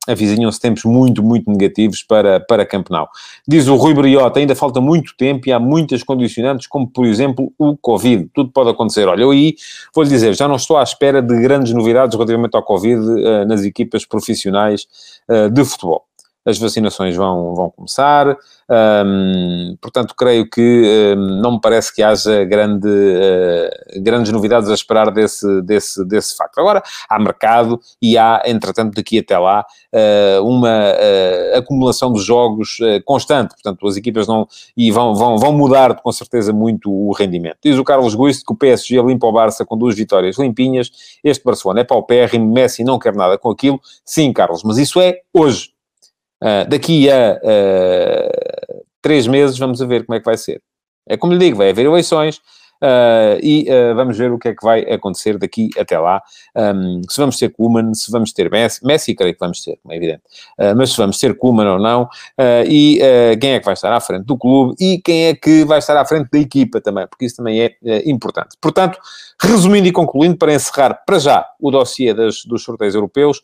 avizinham-se 0.07 0.59
tempos 0.59 0.83
muito, 0.83 1.21
muito 1.21 1.49
negativos 1.49 2.03
para, 2.03 2.39
para 2.39 2.65
Campenau. 2.65 3.07
Diz 3.47 3.67
o 3.67 3.75
Rui 3.75 3.93
Briota, 3.93 4.39
ainda 4.39 4.55
falta 4.55 4.81
muito 4.81 5.15
tempo 5.15 5.47
e 5.47 5.51
há 5.51 5.59
muitas 5.59 6.03
condicionantes, 6.03 6.67
como 6.67 6.87
por 6.87 7.05
exemplo 7.05 7.53
o 7.57 7.77
Covid. 7.77 8.29
Tudo 8.33 8.51
pode 8.51 8.69
acontecer. 8.69 9.07
Olha, 9.07 9.21
eu 9.21 9.31
aí 9.31 9.55
vou-lhe 9.93 10.09
dizer, 10.09 10.35
já 10.35 10.47
não 10.47 10.55
estou 10.55 10.77
à 10.77 10.83
espera 10.83 11.21
de 11.21 11.39
grandes 11.39 11.73
novidades 11.73 12.15
relativamente 12.15 12.55
ao 12.55 12.63
Covid 12.63 12.99
uh, 12.99 13.45
nas 13.45 13.63
equipas 13.63 14.05
profissionais 14.05 14.87
uh, 15.29 15.49
de 15.49 15.63
futebol 15.63 16.05
as 16.45 16.57
vacinações 16.57 17.15
vão, 17.15 17.53
vão 17.55 17.69
começar, 17.69 18.37
um, 19.05 19.75
portanto, 19.81 20.15
creio 20.15 20.49
que 20.49 21.15
um, 21.17 21.41
não 21.41 21.53
me 21.53 21.61
parece 21.61 21.93
que 21.93 22.01
haja 22.01 22.43
grande, 22.45 22.87
uh, 22.87 24.01
grandes 24.01 24.31
novidades 24.31 24.69
a 24.69 24.73
esperar 24.73 25.11
desse, 25.11 25.61
desse, 25.61 26.05
desse 26.05 26.35
facto. 26.35 26.57
Agora, 26.59 26.81
há 27.09 27.19
mercado 27.19 27.79
e 28.01 28.17
há, 28.17 28.41
entretanto, 28.45 28.95
daqui 28.95 29.19
até 29.19 29.37
lá, 29.37 29.65
uh, 29.93 30.47
uma 30.47 30.69
uh, 30.69 31.57
acumulação 31.57 32.13
de 32.13 32.21
jogos 32.21 32.77
constante, 33.05 33.49
portanto, 33.51 33.85
as 33.87 33.97
equipas 33.97 34.27
não, 34.27 34.47
e 34.75 34.91
vão, 34.91 35.13
vão, 35.13 35.37
vão 35.37 35.53
mudar 35.53 36.01
com 36.01 36.11
certeza 36.11 36.53
muito 36.53 36.91
o 36.91 37.11
rendimento. 37.11 37.57
Diz 37.63 37.77
o 37.77 37.83
Carlos 37.83 38.15
Guiz 38.15 38.41
que 38.41 38.53
o 38.53 38.55
PSG 38.55 39.01
limpa 39.01 39.27
o 39.27 39.31
Barça 39.31 39.65
com 39.65 39.77
duas 39.77 39.95
vitórias 39.95 40.37
limpinhas, 40.37 40.89
este 41.23 41.43
Barcelona 41.43 41.81
é 41.81 41.83
paupérrimo, 41.83 42.51
Messi 42.51 42.83
não 42.83 42.97
quer 42.97 43.15
nada 43.15 43.37
com 43.37 43.49
aquilo, 43.49 43.79
sim, 44.05 44.31
Carlos, 44.33 44.63
mas 44.63 44.77
isso 44.77 44.99
é 44.99 45.19
hoje. 45.33 45.71
Uh, 46.41 46.67
daqui 46.67 47.07
a 47.07 47.39
uh, 47.43 48.83
três 48.99 49.27
meses 49.27 49.59
vamos 49.59 49.79
a 49.79 49.85
ver 49.85 50.05
como 50.05 50.15
é 50.15 50.19
que 50.19 50.25
vai 50.25 50.37
ser. 50.37 50.59
É 51.07 51.15
como 51.15 51.33
lhe 51.33 51.39
digo, 51.39 51.57
vai 51.57 51.69
haver 51.69 51.85
eleições 51.85 52.37
uh, 52.37 53.37
e 53.43 53.67
vamos 53.95 54.17
ver 54.17 54.31
o 54.31 54.39
que 54.39 54.47
é 54.47 54.55
que 54.55 54.63
vai 54.63 54.81
acontecer 54.91 55.37
daqui 55.37 55.69
até 55.77 55.99
lá. 55.99 56.21
Um, 56.55 57.01
se 57.07 57.17
vamos 57.17 57.37
ter 57.37 57.49
Kuman, 57.49 57.93
se 57.93 58.11
vamos 58.11 58.33
ter 58.33 58.49
Messi, 58.49 58.83
Messi 58.83 59.13
creio 59.13 59.33
que 59.33 59.39
vamos 59.39 59.61
ter, 59.61 59.77
é 59.89 59.95
evidente, 59.95 60.23
mas 60.75 60.91
se 60.91 60.97
vamos 60.97 61.19
ter 61.19 61.37
Kuman 61.37 61.73
ou 61.73 61.79
não, 61.79 62.07
e 62.67 62.99
quem 63.39 63.53
é 63.53 63.59
que 63.59 63.65
vai 63.65 63.73
estar 63.73 63.91
à 63.91 63.99
frente 63.99 64.25
do 64.25 64.37
clube 64.37 64.75
e 64.79 64.99
quem 64.99 65.25
é 65.25 65.35
que 65.35 65.65
vai 65.65 65.79
estar 65.79 65.97
à 65.97 66.05
frente 66.05 66.29
da 66.31 66.39
equipa 66.39 66.79
também, 66.79 67.05
porque 67.07 67.25
isso 67.25 67.37
também 67.37 67.61
é 67.61 67.75
importante. 68.05 68.55
Portanto, 68.61 68.99
resumindo 69.41 69.87
e 69.87 69.91
concluindo, 69.91 70.37
para 70.37 70.53
encerrar 70.53 71.03
para 71.05 71.19
já 71.19 71.45
o 71.59 71.71
dossiê 71.71 72.13
das, 72.13 72.45
dos 72.45 72.63
sorteios 72.63 72.95
europeus, 72.95 73.41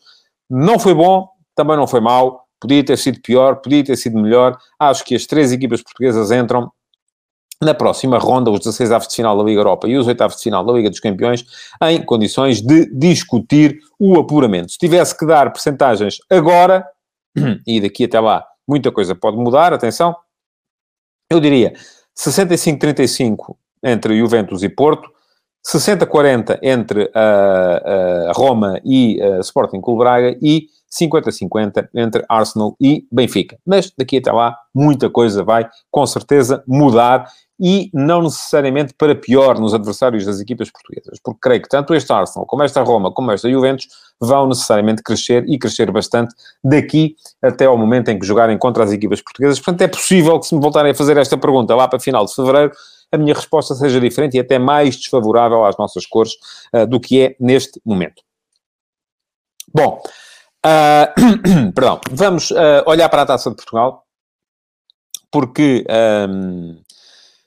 não 0.48 0.78
foi 0.78 0.94
bom, 0.94 1.28
também 1.54 1.76
não 1.76 1.86
foi 1.86 2.00
mau, 2.00 2.47
Podia 2.60 2.84
ter 2.84 2.96
sido 2.98 3.20
pior, 3.20 3.56
podia 3.56 3.84
ter 3.84 3.96
sido 3.96 4.18
melhor. 4.18 4.56
Acho 4.78 5.04
que 5.04 5.14
as 5.14 5.26
três 5.26 5.52
equipas 5.52 5.82
portuguesas 5.82 6.30
entram 6.30 6.70
na 7.60 7.74
próxima 7.74 8.18
ronda, 8.18 8.50
os 8.50 8.60
16 8.60 8.92
avos 8.92 9.08
de 9.08 9.16
final 9.16 9.36
da 9.36 9.42
Liga 9.42 9.60
Europa 9.60 9.88
e 9.88 9.96
os 9.96 10.06
8 10.06 10.20
avos 10.22 10.36
de 10.36 10.44
final 10.44 10.64
da 10.64 10.72
Liga 10.72 10.90
dos 10.90 11.00
Campeões, 11.00 11.44
em 11.82 12.04
condições 12.04 12.60
de 12.60 12.86
discutir 12.94 13.78
o 13.98 14.18
apuramento. 14.18 14.70
Se 14.70 14.78
tivesse 14.78 15.16
que 15.16 15.26
dar 15.26 15.52
percentagens 15.52 16.18
agora, 16.30 16.86
e 17.66 17.80
daqui 17.80 18.04
até 18.04 18.20
lá 18.20 18.46
muita 18.66 18.92
coisa 18.92 19.14
pode 19.14 19.36
mudar, 19.36 19.72
atenção, 19.72 20.14
eu 21.30 21.40
diria 21.40 21.72
65-35 22.16 23.56
entre 23.82 24.18
Juventus 24.18 24.62
e 24.62 24.68
Porto, 24.68 25.10
60-40 25.66 26.58
entre 26.62 27.10
a, 27.14 28.28
a 28.28 28.32
Roma 28.32 28.80
e 28.84 29.20
a 29.20 29.40
Sporting 29.40 29.80
Clube 29.80 29.98
Braga 29.98 30.38
e 30.40 30.68
50-50 30.90 31.88
entre 31.94 32.24
Arsenal 32.28 32.76
e 32.80 33.06
Benfica. 33.10 33.58
Mas 33.66 33.92
daqui 33.96 34.18
até 34.18 34.32
lá, 34.32 34.56
muita 34.74 35.10
coisa 35.10 35.44
vai 35.44 35.68
com 35.90 36.06
certeza 36.06 36.62
mudar 36.66 37.30
e 37.60 37.90
não 37.92 38.22
necessariamente 38.22 38.94
para 38.94 39.16
pior 39.16 39.58
nos 39.58 39.74
adversários 39.74 40.24
das 40.24 40.40
equipas 40.40 40.70
portuguesas, 40.70 41.18
porque 41.22 41.40
creio 41.42 41.62
que 41.62 41.68
tanto 41.68 41.92
este 41.92 42.12
Arsenal, 42.12 42.46
como 42.46 42.62
esta 42.62 42.82
Roma, 42.82 43.10
como 43.10 43.32
esta 43.32 43.50
Juventus, 43.50 43.88
vão 44.20 44.46
necessariamente 44.46 45.02
crescer 45.02 45.44
e 45.48 45.58
crescer 45.58 45.90
bastante 45.90 46.34
daqui 46.62 47.16
até 47.42 47.66
ao 47.66 47.76
momento 47.76 48.10
em 48.10 48.18
que 48.18 48.24
jogarem 48.24 48.56
contra 48.56 48.84
as 48.84 48.92
equipas 48.92 49.20
portuguesas. 49.20 49.58
Portanto, 49.58 49.82
é 49.82 49.88
possível 49.88 50.38
que 50.38 50.46
se 50.46 50.54
me 50.54 50.60
voltarem 50.60 50.92
a 50.92 50.94
fazer 50.94 51.16
esta 51.16 51.36
pergunta 51.36 51.74
lá 51.74 51.88
para 51.88 51.98
final 51.98 52.24
de 52.24 52.34
fevereiro, 52.34 52.72
a 53.10 53.18
minha 53.18 53.34
resposta 53.34 53.74
seja 53.74 54.00
diferente 54.00 54.36
e 54.36 54.40
até 54.40 54.58
mais 54.58 54.96
desfavorável 54.96 55.64
às 55.64 55.76
nossas 55.76 56.06
cores 56.06 56.32
uh, 56.74 56.86
do 56.86 57.00
que 57.00 57.20
é 57.20 57.36
neste 57.40 57.80
momento. 57.84 58.22
Bom, 59.74 60.00
uh, 60.66 61.72
perdão, 61.74 62.00
vamos 62.10 62.50
uh, 62.50 62.82
olhar 62.86 63.08
para 63.08 63.22
a 63.22 63.26
Taça 63.26 63.50
de 63.50 63.56
Portugal, 63.56 64.04
porque 65.30 65.84
um, 66.28 66.76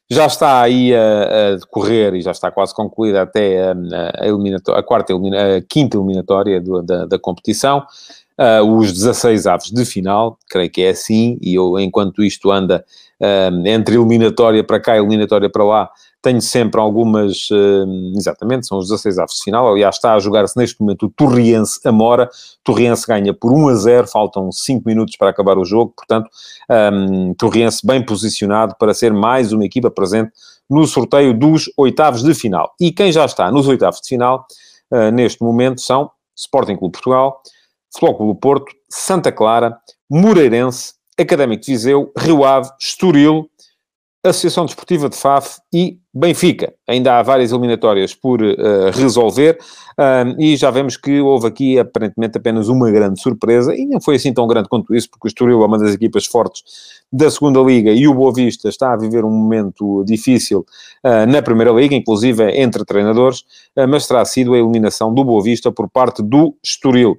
já 0.10 0.26
está 0.26 0.62
aí 0.62 0.94
a, 0.94 1.54
a, 1.54 1.56
decorrer 1.56 2.14
e 2.16 2.22
já 2.22 2.32
está 2.32 2.52
quase 2.52 2.76
concluída 2.76 3.22
até 3.22 3.64
a, 3.64 3.72
a, 3.72 4.78
a 4.80 4.84
quarta, 4.84 5.14
a 5.14 5.62
quinta 5.68 5.98
eliminatória 5.98 6.60
do, 6.60 6.82
da, 6.82 7.06
da 7.06 7.18
competição. 7.18 7.86
Uh, 8.38 8.78
os 8.78 8.92
16 8.92 9.46
aves 9.46 9.72
de 9.72 9.86
final, 9.86 10.38
creio 10.50 10.70
que 10.70 10.82
é 10.82 10.90
assim, 10.90 11.38
e 11.42 11.56
eu, 11.56 11.80
enquanto 11.80 12.24
isto 12.24 12.52
anda 12.52 12.84
uh, 13.22 13.68
entre 13.68 13.96
eliminatória 13.96 14.64
para 14.64 14.80
cá 14.80 14.96
e 14.96 15.00
eliminatória 15.00 15.50
para 15.50 15.64
lá, 15.64 15.90
tenho 16.22 16.42
sempre 16.42 16.82
algumas, 16.82 17.50
uh, 17.52 18.14
exatamente, 18.18 18.68
são 18.68 18.80
os 18.80 18.90
16 18.90 19.20
aves 19.20 19.36
de 19.36 19.44
final, 19.44 19.70
aliás 19.70 19.96
está 19.96 20.14
a 20.14 20.20
jogar-se 20.20 20.58
neste 20.58 20.82
momento 20.82 21.06
o 21.06 21.10
Torriense-Amora, 21.10 22.30
Torriense 22.64 23.06
ganha 23.08 23.34
por 23.34 23.54
1 23.54 23.70
a 23.70 23.76
0, 23.76 24.08
faltam 24.08 24.52
5 24.52 24.84
minutos 24.88 25.16
para 25.16 25.30
acabar 25.30 25.58
o 25.58 25.66
jogo, 25.66 25.94
portanto, 25.96 26.30
um, 26.94 27.34
Torriense 27.36 27.86
bem 27.86 28.04
posicionado 28.04 28.76
para 28.80 28.94
ser 28.94 29.14
mais 29.14 29.54
uma 29.54 29.66
equipa 29.66 29.92
presente 29.92 30.32
no 30.70 30.86
sorteio 30.88 31.38
dos 31.38 31.70
oitavos 31.78 32.24
de 32.24 32.34
final. 32.34 32.74
E 32.80 32.92
quem 32.92 33.12
já 33.12 33.26
está 33.26 33.52
nos 33.52 33.68
oitavos 33.68 34.00
de 34.00 34.08
final, 34.08 34.46
neste 35.14 35.44
momento, 35.44 35.82
são 35.82 36.10
Sporting 36.34 36.78
Clube 36.78 36.94
Portugal, 36.94 37.42
Flóculo 37.94 38.34
Porto, 38.36 38.72
Santa 38.90 39.32
Clara, 39.32 39.78
Moreirense, 40.10 40.94
Académico 41.18 41.66
de 41.66 41.72
Viseu, 41.72 42.12
Rio 42.18 42.44
Ave, 42.46 42.70
Estoril, 42.80 43.51
Associação 44.24 44.66
Desportiva 44.66 45.10
de 45.10 45.16
Faf 45.16 45.60
e 45.74 45.98
Benfica. 46.14 46.74
Ainda 46.88 47.18
há 47.18 47.24
várias 47.24 47.52
eliminatórias 47.52 48.14
por 48.14 48.40
uh, 48.40 48.92
resolver 48.94 49.58
uh, 49.98 50.40
e 50.40 50.56
já 50.56 50.70
vemos 50.70 50.96
que 50.96 51.20
houve 51.20 51.48
aqui 51.48 51.80
aparentemente 51.80 52.38
apenas 52.38 52.68
uma 52.68 52.92
grande 52.92 53.20
surpresa 53.20 53.74
e 53.76 53.86
não 53.88 54.00
foi 54.00 54.18
assim 54.18 54.32
tão 54.32 54.46
grande 54.46 54.70
quanto 54.70 54.94
isso, 54.94 55.10
porque 55.10 55.28
o 55.28 55.30
Estoril 55.30 55.64
é 55.64 55.66
uma 55.66 55.80
das 55.80 55.96
equipas 55.96 56.28
fortes 56.28 56.62
da 57.12 57.32
segunda 57.32 57.60
Liga 57.62 57.92
e 57.92 58.08
o 58.08 58.14
Boa 58.14 58.32
Vista 58.32 58.70
está 58.70 58.94
a 58.94 58.98
viver 58.98 59.26
um 59.26 59.32
momento 59.32 60.04
difícil 60.04 60.66
uh, 61.04 61.26
na 61.28 61.42
Primeira 61.42 61.72
Liga, 61.72 61.96
inclusive 61.96 62.44
entre 62.62 62.86
treinadores, 62.86 63.44
mas 63.90 64.06
terá 64.06 64.24
sido 64.24 64.54
a 64.54 64.58
eliminação 64.58 65.12
do 65.12 65.24
Boa 65.24 65.42
Vista 65.42 65.72
por 65.72 65.90
parte 65.90 66.22
do 66.22 66.56
Estoril. 66.64 67.18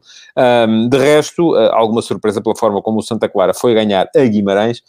de 0.89 0.99
resto, 0.99 1.55
alguma 1.73 2.03
surpresa 2.03 2.41
pela 2.41 2.55
forma 2.55 2.81
como 2.81 2.99
o 2.99 3.03
Santa 3.03 3.29
Clara 3.29 3.53
foi 3.55 3.75
ganhar 3.75 4.09
a 4.15 4.25
Guimarães, 4.25 4.83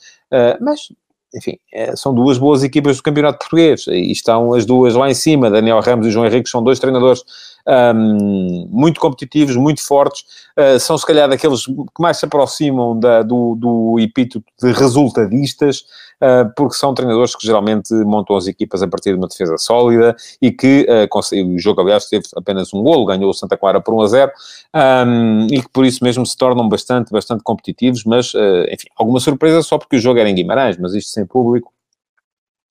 mas 0.61 0.89
enfim, 1.35 1.57
é, 1.73 1.95
são 1.95 2.13
duas 2.13 2.37
boas 2.37 2.63
equipas 2.63 2.97
do 2.97 3.03
Campeonato 3.03 3.39
Português 3.39 3.87
e 3.87 4.11
estão 4.11 4.53
as 4.53 4.65
duas 4.65 4.93
lá 4.93 5.09
em 5.09 5.13
cima. 5.13 5.49
Daniel 5.49 5.79
Ramos 5.81 6.05
e 6.07 6.11
João 6.11 6.25
Henrique 6.25 6.49
são 6.49 6.63
dois 6.63 6.79
treinadores 6.79 7.23
um, 7.67 8.67
muito 8.69 8.99
competitivos, 8.99 9.55
muito 9.55 9.85
fortes, 9.85 10.23
uh, 10.57 10.79
são 10.79 10.97
se 10.97 11.05
calhar 11.05 11.29
daqueles 11.29 11.65
que 11.65 11.83
mais 11.99 12.17
se 12.17 12.25
aproximam 12.25 12.99
da, 12.99 13.21
do, 13.21 13.55
do 13.55 13.99
epíteto 13.99 14.43
de 14.61 14.71
resultadistas, 14.73 15.85
uh, 16.21 16.51
porque 16.55 16.75
são 16.75 16.93
treinadores 16.93 17.35
que 17.35 17.45
geralmente 17.45 17.93
montam 17.93 18.35
as 18.35 18.47
equipas 18.47 18.83
a 18.83 18.87
partir 18.87 19.11
de 19.11 19.17
uma 19.17 19.27
defesa 19.27 19.57
sólida 19.57 20.15
e 20.41 20.51
que 20.51 20.85
uh, 20.89 21.53
o 21.53 21.59
jogo, 21.59 21.81
aliás, 21.81 22.05
teve 22.07 22.25
apenas 22.35 22.73
um 22.73 22.83
golo, 22.83 23.05
ganhou 23.05 23.29
o 23.29 23.33
Santa 23.33 23.57
Clara 23.57 23.79
por 23.79 23.93
1 23.93 24.01
a 24.01 24.07
0, 24.07 24.31
um, 24.75 25.47
e 25.49 25.61
que 25.61 25.69
por 25.69 25.85
isso 25.85 26.03
mesmo 26.03 26.25
se 26.25 26.35
tornam 26.35 26.67
bastante, 26.67 27.11
bastante 27.11 27.43
competitivos, 27.43 28.03
mas, 28.03 28.33
enfim, 28.69 28.87
alguma 28.97 29.19
surpresa 29.19 29.61
só 29.61 29.77
porque 29.77 29.95
o 29.95 29.99
jogo 29.99 30.19
era 30.19 30.29
em 30.29 30.35
Guimarães, 30.35 30.77
mas 30.77 30.93
isto 30.93 31.11
sem 31.11 31.22
público 31.25 31.73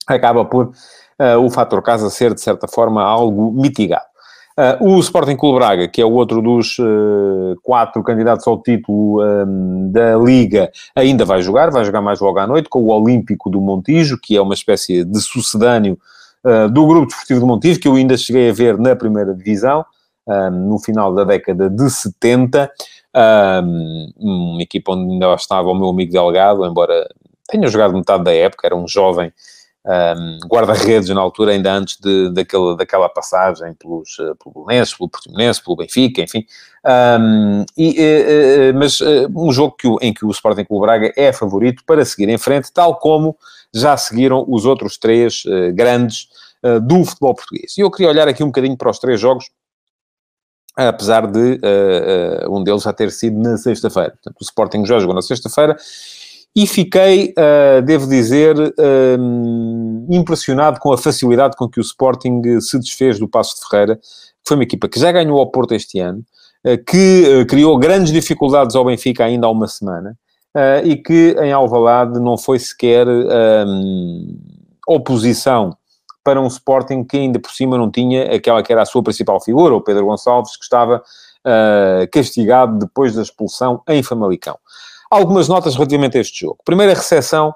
acaba 0.06 0.44
por 0.44 0.66
uh, 0.66 1.38
o 1.44 1.50
fator 1.50 1.82
casa 1.82 2.10
ser, 2.10 2.34
de 2.34 2.40
certa 2.40 2.66
forma, 2.66 3.02
algo 3.02 3.52
mitigado. 3.52 4.04
Uh, 4.58 4.96
o 4.96 5.00
Sporting 5.00 5.36
Clube 5.36 5.58
Braga, 5.58 5.88
que 5.88 6.02
é 6.02 6.04
o 6.04 6.12
outro 6.12 6.42
dos 6.42 6.78
uh, 6.78 7.56
quatro 7.62 8.02
candidatos 8.02 8.46
ao 8.46 8.60
título 8.60 9.22
um, 9.22 9.90
da 9.90 10.16
Liga, 10.16 10.70
ainda 10.94 11.24
vai 11.24 11.40
jogar, 11.40 11.70
vai 11.70 11.84
jogar 11.84 12.02
mais 12.02 12.20
logo 12.20 12.38
à 12.38 12.46
noite, 12.46 12.68
com 12.68 12.82
o 12.82 12.90
Olímpico 12.90 13.48
do 13.48 13.60
Montijo, 13.60 14.18
que 14.20 14.36
é 14.36 14.42
uma 14.42 14.54
espécie 14.54 15.04
de 15.04 15.20
sucedâneo 15.20 15.98
do 16.72 16.86
Grupo 16.88 17.06
Desportivo 17.06 17.38
do 17.38 17.46
Montijo, 17.46 17.78
que 17.78 17.86
eu 17.86 17.94
ainda 17.94 18.16
cheguei 18.16 18.50
a 18.50 18.52
ver 18.52 18.76
na 18.76 18.96
primeira 18.96 19.32
divisão, 19.32 19.86
um, 20.26 20.50
no 20.50 20.78
final 20.80 21.14
da 21.14 21.22
década 21.22 21.70
de 21.70 21.88
70, 21.88 22.68
um, 23.64 24.12
uma 24.18 24.60
equipa 24.60 24.90
onde 24.90 25.12
ainda 25.12 25.32
estava 25.34 25.68
o 25.68 25.74
meu 25.74 25.88
amigo 25.88 26.10
Delgado, 26.10 26.66
embora 26.66 27.08
tenha 27.52 27.68
jogado 27.68 27.94
metade 27.94 28.24
da 28.24 28.32
época, 28.32 28.66
era 28.66 28.74
um 28.74 28.88
jovem 28.88 29.32
um, 29.84 30.38
guarda-redes 30.46 31.08
na 31.10 31.20
altura, 31.20 31.52
ainda 31.52 31.72
antes 31.72 31.98
de, 32.00 32.30
daquela 32.30 33.08
passagem 33.08 33.74
pelos, 33.74 34.18
uh, 34.18 34.34
pelo 34.36 34.64
Belenenses, 34.64 34.94
pelo 34.94 35.08
Portimonense, 35.08 35.62
pelo 35.62 35.76
Benfica, 35.76 36.22
enfim. 36.22 36.46
Um, 36.84 37.64
e, 37.76 37.98
uh, 38.00 38.78
mas 38.78 39.00
uh, 39.00 39.28
um 39.36 39.52
jogo 39.52 39.76
que 39.76 39.88
em 40.00 40.14
que 40.14 40.24
o 40.24 40.30
Sporting 40.30 40.64
Clube 40.64 40.86
Braga 40.86 41.12
é 41.16 41.32
favorito 41.32 41.82
para 41.84 42.04
seguir 42.04 42.28
em 42.28 42.38
frente, 42.38 42.72
tal 42.72 42.96
como 42.96 43.36
já 43.74 43.96
seguiram 43.96 44.44
os 44.48 44.64
outros 44.64 44.98
três 44.98 45.44
grandes 45.72 46.28
do 46.82 47.04
futebol 47.06 47.34
português. 47.34 47.76
E 47.78 47.80
eu 47.80 47.90
queria 47.90 48.10
olhar 48.10 48.28
aqui 48.28 48.44
um 48.44 48.48
bocadinho 48.48 48.76
para 48.76 48.90
os 48.90 48.98
três 48.98 49.18
jogos 49.18 49.46
apesar 50.76 51.26
de 51.26 51.60
uh, 51.62 52.50
um 52.50 52.62
deles 52.62 52.82
já 52.82 52.92
ter 52.92 53.10
sido 53.10 53.38
na 53.38 53.56
sexta-feira. 53.56 54.10
Portanto, 54.10 54.36
o 54.40 54.44
Sporting 54.44 54.86
já 54.86 54.98
jogou 54.98 55.14
na 55.14 55.22
sexta-feira 55.22 55.76
e 56.54 56.66
fiquei, 56.66 57.32
uh, 57.38 57.82
devo 57.82 58.06
dizer, 58.06 58.56
impressionado 60.10 60.78
com 60.80 60.92
a 60.92 60.98
facilidade 60.98 61.56
com 61.56 61.68
que 61.68 61.80
o 61.80 61.82
Sporting 61.82 62.42
se 62.60 62.78
desfez 62.78 63.18
do 63.18 63.28
Passo 63.28 63.56
de 63.56 63.68
Ferreira, 63.68 63.96
que 63.96 64.48
foi 64.48 64.56
uma 64.56 64.64
equipa 64.64 64.88
que 64.88 65.00
já 65.00 65.10
ganhou 65.10 65.38
ao 65.38 65.50
Porto 65.50 65.72
este 65.72 65.98
ano, 65.98 66.22
que 66.86 67.44
criou 67.48 67.78
grandes 67.78 68.12
dificuldades 68.12 68.76
ao 68.76 68.84
Benfica 68.84 69.24
ainda 69.24 69.46
há 69.46 69.50
uma 69.50 69.66
semana, 69.66 70.16
e 70.84 70.96
que 70.96 71.34
em 71.40 71.52
Alvalade 71.52 72.20
não 72.20 72.36
foi 72.36 72.58
sequer 72.58 73.06
oposição 74.86 75.74
para 76.24 76.40
um 76.40 76.46
Sporting 76.46 77.04
que 77.04 77.16
ainda 77.16 77.38
por 77.38 77.50
cima 77.50 77.76
não 77.76 77.90
tinha 77.90 78.34
aquela 78.34 78.62
que 78.62 78.72
era 78.72 78.82
a 78.82 78.86
sua 78.86 79.02
principal 79.02 79.40
figura, 79.40 79.74
o 79.74 79.80
Pedro 79.80 80.06
Gonçalves, 80.06 80.56
que 80.56 80.64
estava 80.64 81.02
uh, 81.46 82.10
castigado 82.10 82.78
depois 82.78 83.14
da 83.14 83.22
expulsão 83.22 83.82
em 83.88 84.02
Famalicão. 84.02 84.58
Algumas 85.12 85.46
notas 85.46 85.74
relativamente 85.74 86.16
a 86.16 86.22
este 86.22 86.40
jogo. 86.40 86.58
Primeira 86.64 86.94
recepção 86.94 87.50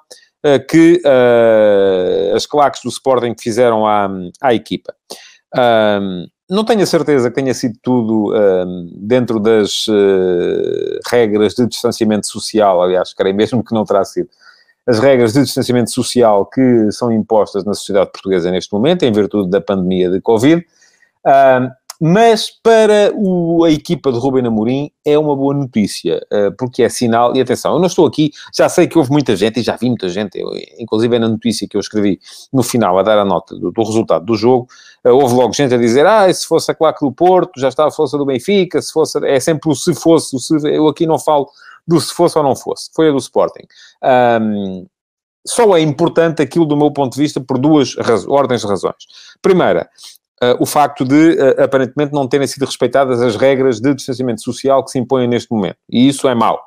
uh, 0.44 0.66
que 0.68 1.00
uh, 1.06 2.36
as 2.36 2.44
claques 2.44 2.82
do 2.82 2.90
Sporting 2.90 3.34
fizeram 3.38 3.86
à, 3.86 4.10
à 4.42 4.52
equipa. 4.52 4.94
não 6.50 6.64
tenho 6.66 6.82
a 6.82 6.86
certeza 6.86 7.30
que 7.30 7.34
tenha 7.34 7.54
sido 7.54 7.78
tudo 7.82 8.32
dentro 8.94 9.40
das 9.40 9.86
regras 11.10 11.54
de 11.54 11.66
distanciamento 11.66 12.26
social, 12.26 12.82
aliás, 12.82 13.14
creio 13.14 13.34
mesmo 13.34 13.64
que 13.64 13.72
não 13.72 13.84
terá 13.84 14.04
sido 14.04 14.28
as 14.86 14.98
regras 14.98 15.32
de 15.32 15.42
distanciamento 15.42 15.90
social 15.90 16.44
que 16.44 16.92
são 16.92 17.10
impostas 17.10 17.64
na 17.64 17.72
sociedade 17.72 18.12
portuguesa 18.12 18.50
neste 18.50 18.70
momento, 18.72 19.02
em 19.02 19.12
virtude 19.12 19.50
da 19.50 19.60
pandemia 19.62 20.10
de 20.10 20.20
Covid. 20.20 20.64
Uh, 21.26 21.70
mas 22.00 22.50
para 22.50 23.12
o, 23.15 23.65
a 23.65 23.71
equipa 23.71 24.12
de 24.12 24.19
Rubem 24.19 24.47
Amorim 24.47 24.91
é 25.05 25.19
uma 25.19 25.35
boa 25.35 25.55
notícia, 25.55 26.21
uh, 26.33 26.55
porque 26.57 26.83
é 26.83 26.88
sinal, 26.88 27.35
e 27.37 27.41
atenção, 27.41 27.75
eu 27.75 27.79
não 27.79 27.87
estou 27.87 28.07
aqui, 28.07 28.31
já 28.55 28.69
sei 28.69 28.87
que 28.87 28.99
houve 28.99 29.11
muita 29.11 29.35
gente, 29.35 29.61
e 29.61 29.62
já 29.62 29.76
vi 29.76 29.88
muita 29.88 30.09
gente, 30.09 30.38
eu, 30.38 30.50
inclusive 30.79 31.17
é 31.17 31.19
na 31.19 31.29
notícia 31.29 31.67
que 31.69 31.76
eu 31.76 31.81
escrevi 31.81 32.21
no 32.53 32.62
final, 32.62 32.99
a 32.99 33.03
dar 33.03 33.19
a 33.19 33.25
nota 33.25 33.55
do, 33.55 33.71
do 33.71 33.83
resultado 33.83 34.25
do 34.25 34.37
jogo, 34.37 34.69
uh, 35.05 35.11
houve 35.11 35.35
logo 35.35 35.53
gente 35.53 35.75
a 35.75 35.79
dizer, 35.79 36.07
ah, 36.07 36.33
se 36.33 36.47
fosse 36.47 36.71
a 36.71 36.75
claque 36.75 37.05
do 37.05 37.12
Porto, 37.12 37.61
já 37.61 37.69
está 37.69 37.87
a 37.87 37.91
força 37.91 38.19
do 38.19 38.26
Benfica, 38.26 38.81
se 38.83 38.93
fosse, 38.93 39.19
é 39.26 39.41
sempre 39.41 39.71
o 39.71 39.75
se 39.75 39.95
fosse, 39.95 40.37
o 40.37 40.38
se, 40.38 40.55
eu 40.69 40.88
aqui 40.88 41.07
não 41.07 41.19
falo 41.19 41.49
do 41.87 42.00
se 42.00 42.12
fosse 42.12 42.37
ou 42.37 42.45
não 42.45 42.57
fosse. 42.57 42.91
Foi 42.95 43.09
a 43.09 43.12
do 43.12 43.19
Sporting. 43.19 43.65
Um, 44.43 44.87
só 45.47 45.76
é 45.76 45.81
importante 45.81 46.43
aquilo, 46.43 46.67
do 46.67 46.76
meu 46.76 46.91
ponto 46.91 47.15
de 47.15 47.21
vista, 47.21 47.41
por 47.41 47.59
duas 47.59 47.95
ordens 48.26 48.62
de 48.62 48.67
razões. 48.67 49.07
Primeira, 49.41 49.88
uh, 50.43 50.57
o 50.61 50.66
facto 50.66 51.05
de, 51.05 51.33
uh, 51.33 51.62
aparentemente, 51.62 52.12
não 52.12 52.28
terem 52.28 52.47
sido 52.47 52.64
respeitadas 52.64 53.21
as 53.21 53.37
regras 53.37 53.81
de 53.81 53.95
distanciamento 53.95 54.43
social 54.43 54.85
que 54.85 54.90
se 54.90 54.99
impõem 54.99 55.28
neste 55.28 55.50
momento. 55.50 55.78
E 55.90 56.09
isso 56.09 56.28
é 56.28 56.35
mau. 56.35 56.61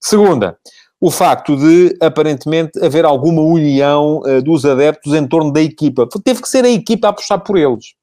Segunda, 0.00 0.58
o 1.00 1.10
facto 1.10 1.56
de, 1.56 1.96
aparentemente, 2.00 2.82
haver 2.84 3.04
alguma 3.04 3.42
união 3.42 4.20
uh, 4.20 4.42
dos 4.42 4.64
adeptos 4.64 5.14
em 5.14 5.26
torno 5.26 5.52
da 5.52 5.60
equipa. 5.60 6.08
Teve 6.24 6.40
que 6.42 6.48
ser 6.48 6.64
a 6.64 6.70
equipa 6.70 7.08
a 7.08 7.10
apostar 7.10 7.40
por 7.40 7.56
eles. 7.56 7.94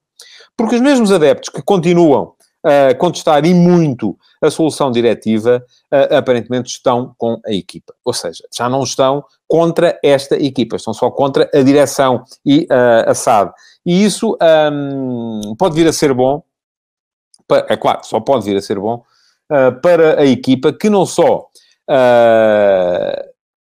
Porque 0.58 0.75
os 0.75 0.82
mesmos 0.82 1.12
adeptos 1.12 1.50
que 1.50 1.62
continuam 1.62 2.34
contestar 3.00 3.46
e 3.46 3.53
muito 3.53 4.18
a 4.41 4.50
solução 4.50 4.91
diretiva, 4.91 5.63
uh, 5.94 6.15
aparentemente 6.15 6.72
estão 6.72 7.13
com 7.18 7.39
a 7.46 7.51
equipa. 7.51 7.94
Ou 8.03 8.13
seja, 8.13 8.44
já 8.56 8.68
não 8.68 8.84
estão 8.84 9.24
contra 9.48 10.00
esta 10.03 10.36
equipa, 10.36 10.75
estão 10.75 10.94
só 10.94 11.12
contra 11.12 11.50
a 11.53 11.62
direção 11.62 12.24
e 12.44 12.62
uh, 12.63 13.10
a 13.10 13.13
SAD. 13.13 13.53
E 13.86 14.03
isso 14.03 14.36
um, 14.72 15.56
pode 15.58 15.75
vir 15.75 15.88
a 15.88 15.94
ser 15.94 16.13
bom, 16.13 16.44
é 17.70 17.77
claro, 17.77 18.00
só 18.03 18.20
pode 18.20 18.46
vir 18.46 18.58
a 18.58 18.62
ser 18.62 18.80
bom 18.80 19.03
uh, 19.51 19.80
para 19.82 20.20
a 20.20 20.25
equipa 20.25 20.74
que 20.74 20.89
não 20.89 21.06
só 21.06 21.48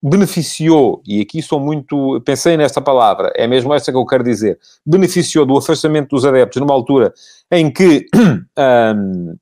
beneficiou, 0.02 1.00
e 1.06 1.20
aqui 1.20 1.40
sou 1.40 1.60
muito, 1.60 2.20
pensei 2.22 2.56
nesta 2.56 2.80
palavra, 2.80 3.32
é 3.36 3.46
mesmo 3.46 3.72
esta 3.72 3.92
que 3.92 3.96
eu 3.96 4.04
quero 4.04 4.24
dizer, 4.24 4.58
beneficiou 4.84 5.46
do 5.46 5.56
afastamento 5.56 6.10
dos 6.10 6.24
adeptos 6.24 6.60
numa 6.60 6.74
altura 6.74 7.14
em 7.50 7.72
que 7.72 8.06
um, 8.16 9.36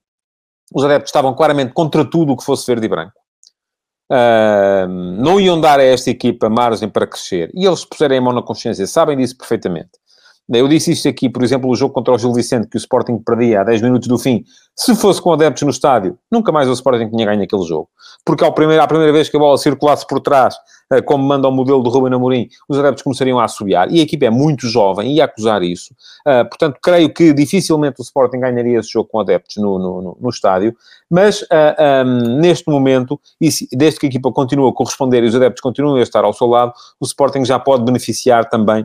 os 0.74 0.84
adeptos 0.84 1.08
estavam 1.08 1.34
claramente 1.34 1.72
contra 1.72 2.04
tudo 2.04 2.32
o 2.32 2.36
que 2.36 2.44
fosse 2.44 2.66
verde 2.66 2.86
e 2.86 2.88
branco. 2.88 3.12
Não 5.18 5.40
iam 5.40 5.60
dar 5.60 5.78
a 5.78 5.84
esta 5.84 6.10
equipa 6.10 6.50
margem 6.50 6.88
para 6.88 7.06
crescer. 7.06 7.50
E 7.54 7.64
eles 7.64 7.84
puserem 7.84 8.18
a 8.18 8.20
mão 8.20 8.32
na 8.32 8.42
consciência, 8.42 8.86
sabem 8.86 9.16
disso 9.16 9.36
perfeitamente. 9.36 9.90
Eu 10.52 10.66
disse 10.66 10.90
isto 10.90 11.08
aqui, 11.08 11.28
por 11.28 11.44
exemplo, 11.44 11.70
o 11.70 11.76
jogo 11.76 11.94
contra 11.94 12.12
o 12.12 12.18
Gil 12.18 12.32
Vicente, 12.32 12.66
que 12.66 12.76
o 12.76 12.78
Sporting 12.78 13.18
perdia 13.18 13.60
a 13.60 13.64
10 13.64 13.82
minutos 13.82 14.08
do 14.08 14.18
fim. 14.18 14.44
Se 14.74 14.96
fosse 14.96 15.22
com 15.22 15.32
adeptos 15.32 15.62
no 15.62 15.70
estádio, 15.70 16.18
nunca 16.30 16.50
mais 16.50 16.68
o 16.68 16.72
Sporting 16.72 17.08
tinha 17.08 17.26
ganho 17.26 17.42
aquele 17.42 17.62
jogo. 17.62 17.88
Porque 18.24 18.42
ao 18.42 18.52
primeiro, 18.52 18.82
à 18.82 18.86
primeira 18.86 19.12
vez 19.12 19.28
que 19.28 19.36
a 19.36 19.40
bola 19.40 19.56
circulasse 19.58 20.04
por 20.06 20.20
trás, 20.20 20.56
eh, 20.92 21.00
como 21.00 21.22
manda 21.22 21.46
o 21.46 21.52
modelo 21.52 21.82
do 21.82 21.88
Ruben 21.88 22.12
Amorim, 22.12 22.48
os 22.68 22.76
adeptos 22.78 23.02
começariam 23.04 23.38
a 23.38 23.44
assobiar. 23.44 23.92
E 23.92 24.00
a 24.00 24.02
equipa 24.02 24.26
é 24.26 24.30
muito 24.30 24.66
jovem 24.66 25.14
e 25.14 25.20
a 25.20 25.26
acusar 25.26 25.62
isso. 25.62 25.94
Uh, 26.26 26.48
portanto, 26.48 26.78
creio 26.82 27.12
que 27.14 27.32
dificilmente 27.32 28.00
o 28.00 28.02
Sporting 28.02 28.40
ganharia 28.40 28.80
esse 28.80 28.90
jogo 28.90 29.08
com 29.08 29.20
adeptos 29.20 29.56
no, 29.56 29.78
no, 29.78 30.18
no 30.20 30.28
estádio. 30.28 30.74
Mas, 31.08 31.44
ah, 31.50 32.04
um, 32.04 32.40
neste 32.40 32.68
momento, 32.68 33.20
e 33.40 33.50
se, 33.52 33.68
desde 33.72 34.00
que 34.00 34.06
a 34.06 34.08
equipa 34.08 34.32
continua 34.32 34.70
a 34.70 34.72
corresponder 34.72 35.22
e 35.22 35.28
os 35.28 35.34
adeptos 35.34 35.60
continuam 35.60 35.96
a 35.96 36.02
estar 36.02 36.24
ao 36.24 36.32
seu 36.32 36.46
lado, 36.46 36.72
o 36.98 37.04
Sporting 37.04 37.44
já 37.44 37.58
pode 37.58 37.84
beneficiar 37.84 38.48
também 38.48 38.84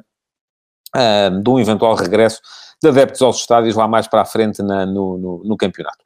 uh, 0.95 1.41
de 1.41 1.49
um 1.49 1.59
eventual 1.59 1.95
regresso 1.95 2.41
de 2.81 2.89
adeptos 2.89 3.21
aos 3.21 3.37
estádios 3.37 3.75
lá 3.75 3.87
mais 3.87 4.07
para 4.07 4.21
a 4.21 4.25
frente 4.25 4.61
na, 4.63 4.85
no, 4.85 5.17
no, 5.17 5.41
no, 5.43 5.57
campeonato. 5.57 5.97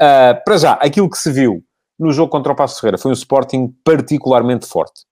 Uh, 0.00 0.44
para 0.44 0.56
já, 0.58 0.72
aquilo 0.74 1.08
que 1.08 1.18
se 1.18 1.32
viu 1.32 1.62
no 1.98 2.12
jogo 2.12 2.30
contra 2.30 2.52
o 2.52 2.56
Passo 2.56 2.80
Ferreira 2.80 2.98
foi 2.98 3.10
um 3.10 3.14
Sporting 3.14 3.74
particularmente 3.84 4.66
forte. 4.66 5.02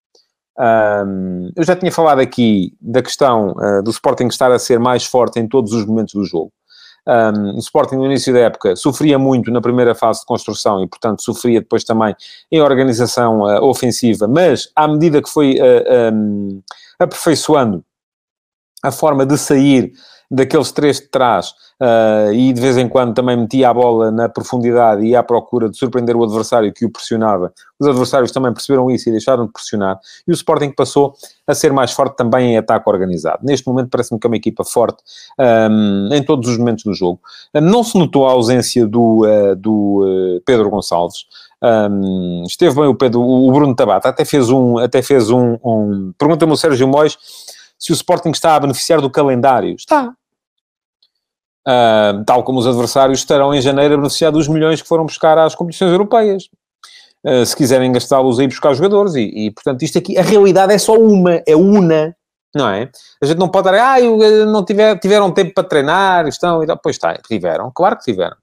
Um, 0.57 1.51
eu 1.55 1.63
já 1.63 1.75
tinha 1.75 1.91
falado 1.91 2.19
aqui 2.19 2.73
da 2.79 3.01
questão 3.01 3.55
do 3.83 3.89
Sporting 3.89 4.27
estar 4.27 4.51
a 4.51 4.59
ser 4.59 4.79
mais 4.79 5.03
forte 5.03 5.39
em 5.39 5.47
todos 5.47 5.73
os 5.73 5.85
momentos 5.85 6.13
do 6.13 6.23
jogo. 6.23 6.51
Um, 7.05 7.55
o 7.55 7.59
Sporting 7.59 7.95
no 7.95 8.05
início 8.05 8.33
da 8.33 8.39
época 8.39 8.75
sofria 8.75 9.19
muito 9.19 9.51
na 9.51 9.59
primeira 9.59 9.93
fase 9.93 10.21
de 10.21 10.25
construção 10.25 10.81
e, 10.81 10.87
portanto, 10.87 11.21
sofria 11.21 11.59
depois 11.59 11.83
também 11.83 12.15
em 12.49 12.61
organização 12.61 13.41
uh, 13.41 13.63
ofensiva, 13.63 14.27
mas 14.27 14.69
à 14.75 14.87
medida 14.87 15.21
que 15.21 15.29
foi 15.29 15.57
uh, 15.59 16.13
um, 16.13 16.61
aperfeiçoando 16.97 17.83
a 18.83 18.91
forma 18.91 19.25
de 19.25 19.37
sair 19.37 19.93
daqueles 20.33 20.71
três 20.71 20.99
de 20.99 21.07
trás 21.09 21.53
uh, 21.79 22.33
e 22.33 22.51
de 22.51 22.59
vez 22.59 22.75
em 22.75 22.89
quando 22.89 23.13
também 23.13 23.37
metia 23.37 23.69
a 23.69 23.73
bola 23.73 24.09
na 24.11 24.27
profundidade 24.27 25.05
e 25.05 25.15
à 25.15 25.21
procura 25.21 25.69
de 25.69 25.77
surpreender 25.77 26.15
o 26.15 26.23
adversário 26.23 26.73
que 26.73 26.85
o 26.85 26.91
pressionava. 26.91 27.53
Os 27.79 27.87
adversários 27.87 28.31
também 28.31 28.51
perceberam 28.51 28.89
isso 28.89 29.07
e 29.09 29.11
deixaram 29.11 29.45
de 29.45 29.51
pressionar. 29.51 29.99
E 30.27 30.31
o 30.31 30.33
Sporting 30.33 30.71
passou 30.71 31.13
a 31.45 31.53
ser 31.53 31.71
mais 31.71 31.91
forte 31.91 32.15
também 32.15 32.53
em 32.53 32.57
ataque 32.57 32.89
organizado. 32.89 33.39
Neste 33.43 33.67
momento 33.67 33.89
parece-me 33.89 34.19
que 34.19 34.25
é 34.25 34.29
uma 34.29 34.37
equipa 34.37 34.63
forte 34.63 35.03
um, 35.39 36.09
em 36.11 36.23
todos 36.23 36.49
os 36.49 36.57
momentos 36.57 36.83
do 36.83 36.93
jogo. 36.93 37.19
não 37.53 37.83
se 37.83 37.97
notou 37.97 38.27
a 38.27 38.31
ausência 38.31 38.87
do, 38.87 39.25
uh, 39.25 39.55
do 39.55 40.01
uh, 40.03 40.41
Pedro 40.45 40.69
Gonçalves. 40.71 41.25
Um, 41.61 42.43
esteve 42.45 42.75
bem 42.75 42.85
o, 42.85 42.95
Pedro, 42.95 43.21
o 43.21 43.51
Bruno 43.51 43.75
Tabata, 43.75 44.09
até 44.09 44.25
fez 44.25 44.49
um... 44.49 44.79
Até 44.79 45.01
fez 45.03 45.29
um, 45.29 45.57
um... 45.63 46.11
Pergunta-me 46.17 46.51
o 46.51 46.57
Sérgio 46.57 46.87
Mois 46.87 47.17
se 47.83 47.91
o 47.91 47.95
Sporting 47.95 48.29
está 48.29 48.55
a 48.55 48.59
beneficiar 48.61 49.01
do 49.01 49.09
calendário. 49.09 49.75
Está. 49.75 50.13
Uh, 51.67 52.23
tal 52.25 52.41
como 52.41 52.59
os 52.59 52.67
adversários 52.67 53.19
estarão 53.19 53.53
em 53.53 53.59
janeiro 53.59 53.95
a 53.95 53.97
beneficiar 53.97 54.31
dos 54.31 54.47
milhões 54.47 54.81
que 54.81 54.87
foram 54.87 55.05
buscar 55.05 55.37
às 55.37 55.53
competições 55.53 55.91
europeias. 55.91 56.45
Uh, 57.25 57.45
se 57.45 57.53
quiserem 57.53 57.91
gastá-los 57.91 58.39
aí 58.39 58.47
buscar 58.47 58.73
jogadores. 58.73 59.15
E, 59.15 59.47
e, 59.47 59.51
portanto, 59.51 59.81
isto 59.81 59.97
aqui, 59.97 60.17
a 60.17 60.21
realidade 60.21 60.73
é 60.73 60.77
só 60.77 60.93
uma, 60.93 61.41
é 61.45 61.57
una, 61.57 62.15
não 62.55 62.69
é? 62.69 62.89
A 63.21 63.25
gente 63.25 63.37
não 63.37 63.49
pode 63.49 63.69
dar, 63.69 63.97
ah, 63.97 63.99
não 64.45 64.63
tiver, 64.63 64.97
tiveram 64.99 65.29
tempo 65.33 65.53
para 65.53 65.67
treinar, 65.67 66.25
estão, 66.25 66.63
e 66.63 66.67
tal. 66.67 66.79
Pois 66.81 66.95
está, 66.95 67.15
tiveram, 67.15 67.69
claro 67.69 67.97
que 67.97 68.05
tiveram. 68.05 68.37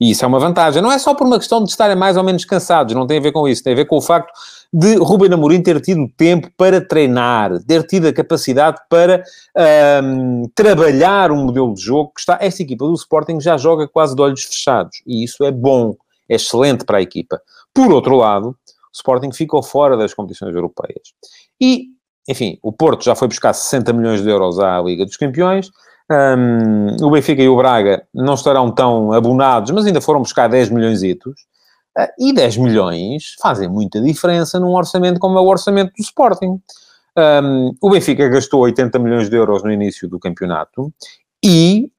E 0.00 0.12
isso 0.12 0.24
é 0.24 0.28
uma 0.28 0.40
vantagem. 0.40 0.80
Não 0.80 0.90
é 0.90 0.98
só 0.98 1.12
por 1.14 1.26
uma 1.26 1.38
questão 1.38 1.62
de 1.62 1.68
estarem 1.68 1.94
mais 1.94 2.16
ou 2.16 2.24
menos 2.24 2.46
cansados, 2.46 2.94
não 2.94 3.06
tem 3.06 3.18
a 3.18 3.22
ver 3.22 3.32
com 3.32 3.46
isso, 3.46 3.62
tem 3.62 3.74
a 3.74 3.76
ver 3.76 3.84
com 3.84 3.98
o 3.98 4.00
facto 4.00 4.32
de 4.72 4.96
Ruben 4.96 5.32
Amorim 5.32 5.62
ter 5.62 5.80
tido 5.80 6.08
tempo 6.16 6.50
para 6.56 6.80
treinar, 6.80 7.62
ter 7.64 7.82
tido 7.86 8.08
a 8.08 8.12
capacidade 8.12 8.80
para 8.88 9.22
um, 10.02 10.48
trabalhar 10.54 11.30
um 11.30 11.44
modelo 11.44 11.74
de 11.74 11.82
jogo 11.82 12.12
que 12.14 12.20
está... 12.20 12.38
Esta 12.40 12.62
equipa 12.62 12.86
do 12.86 12.94
Sporting 12.94 13.38
já 13.38 13.58
joga 13.58 13.86
quase 13.86 14.16
de 14.16 14.22
olhos 14.22 14.44
fechados, 14.44 15.02
e 15.06 15.22
isso 15.22 15.44
é 15.44 15.50
bom, 15.50 15.94
é 16.28 16.36
excelente 16.36 16.84
para 16.84 16.98
a 16.98 17.02
equipa. 17.02 17.40
Por 17.74 17.92
outro 17.92 18.16
lado, 18.16 18.48
o 18.48 18.56
Sporting 18.94 19.32
ficou 19.32 19.62
fora 19.62 19.96
das 19.96 20.14
competições 20.14 20.54
europeias. 20.54 21.12
E, 21.60 21.88
enfim, 22.26 22.58
o 22.62 22.72
Porto 22.72 23.04
já 23.04 23.14
foi 23.14 23.28
buscar 23.28 23.52
60 23.52 23.92
milhões 23.92 24.22
de 24.22 24.28
euros 24.30 24.58
à 24.58 24.80
Liga 24.80 25.04
dos 25.04 25.18
Campeões, 25.18 25.70
um, 26.10 27.06
o 27.06 27.10
Benfica 27.10 27.42
e 27.42 27.48
o 27.48 27.56
Braga 27.56 28.06
não 28.12 28.34
estarão 28.34 28.70
tão 28.70 29.12
abonados, 29.12 29.70
mas 29.70 29.86
ainda 29.86 30.00
foram 30.00 30.20
buscar 30.20 30.48
10 30.48 30.70
milhões 30.70 31.02
itos. 31.02 31.34
Uh, 31.98 32.08
e 32.18 32.32
10 32.32 32.56
milhões 32.58 33.36
fazem 33.40 33.68
muita 33.68 34.00
diferença 34.00 34.58
num 34.58 34.74
orçamento 34.74 35.20
como 35.20 35.38
é 35.38 35.40
o 35.40 35.46
orçamento 35.46 35.92
do 35.96 36.02
Sporting. 36.02 36.60
Um, 37.16 37.74
o 37.80 37.90
Benfica 37.90 38.28
gastou 38.28 38.60
80 38.60 38.98
milhões 38.98 39.28
de 39.28 39.36
euros 39.36 39.62
no 39.62 39.70
início 39.70 40.08
do 40.08 40.18
campeonato 40.18 40.92
e 41.44 41.90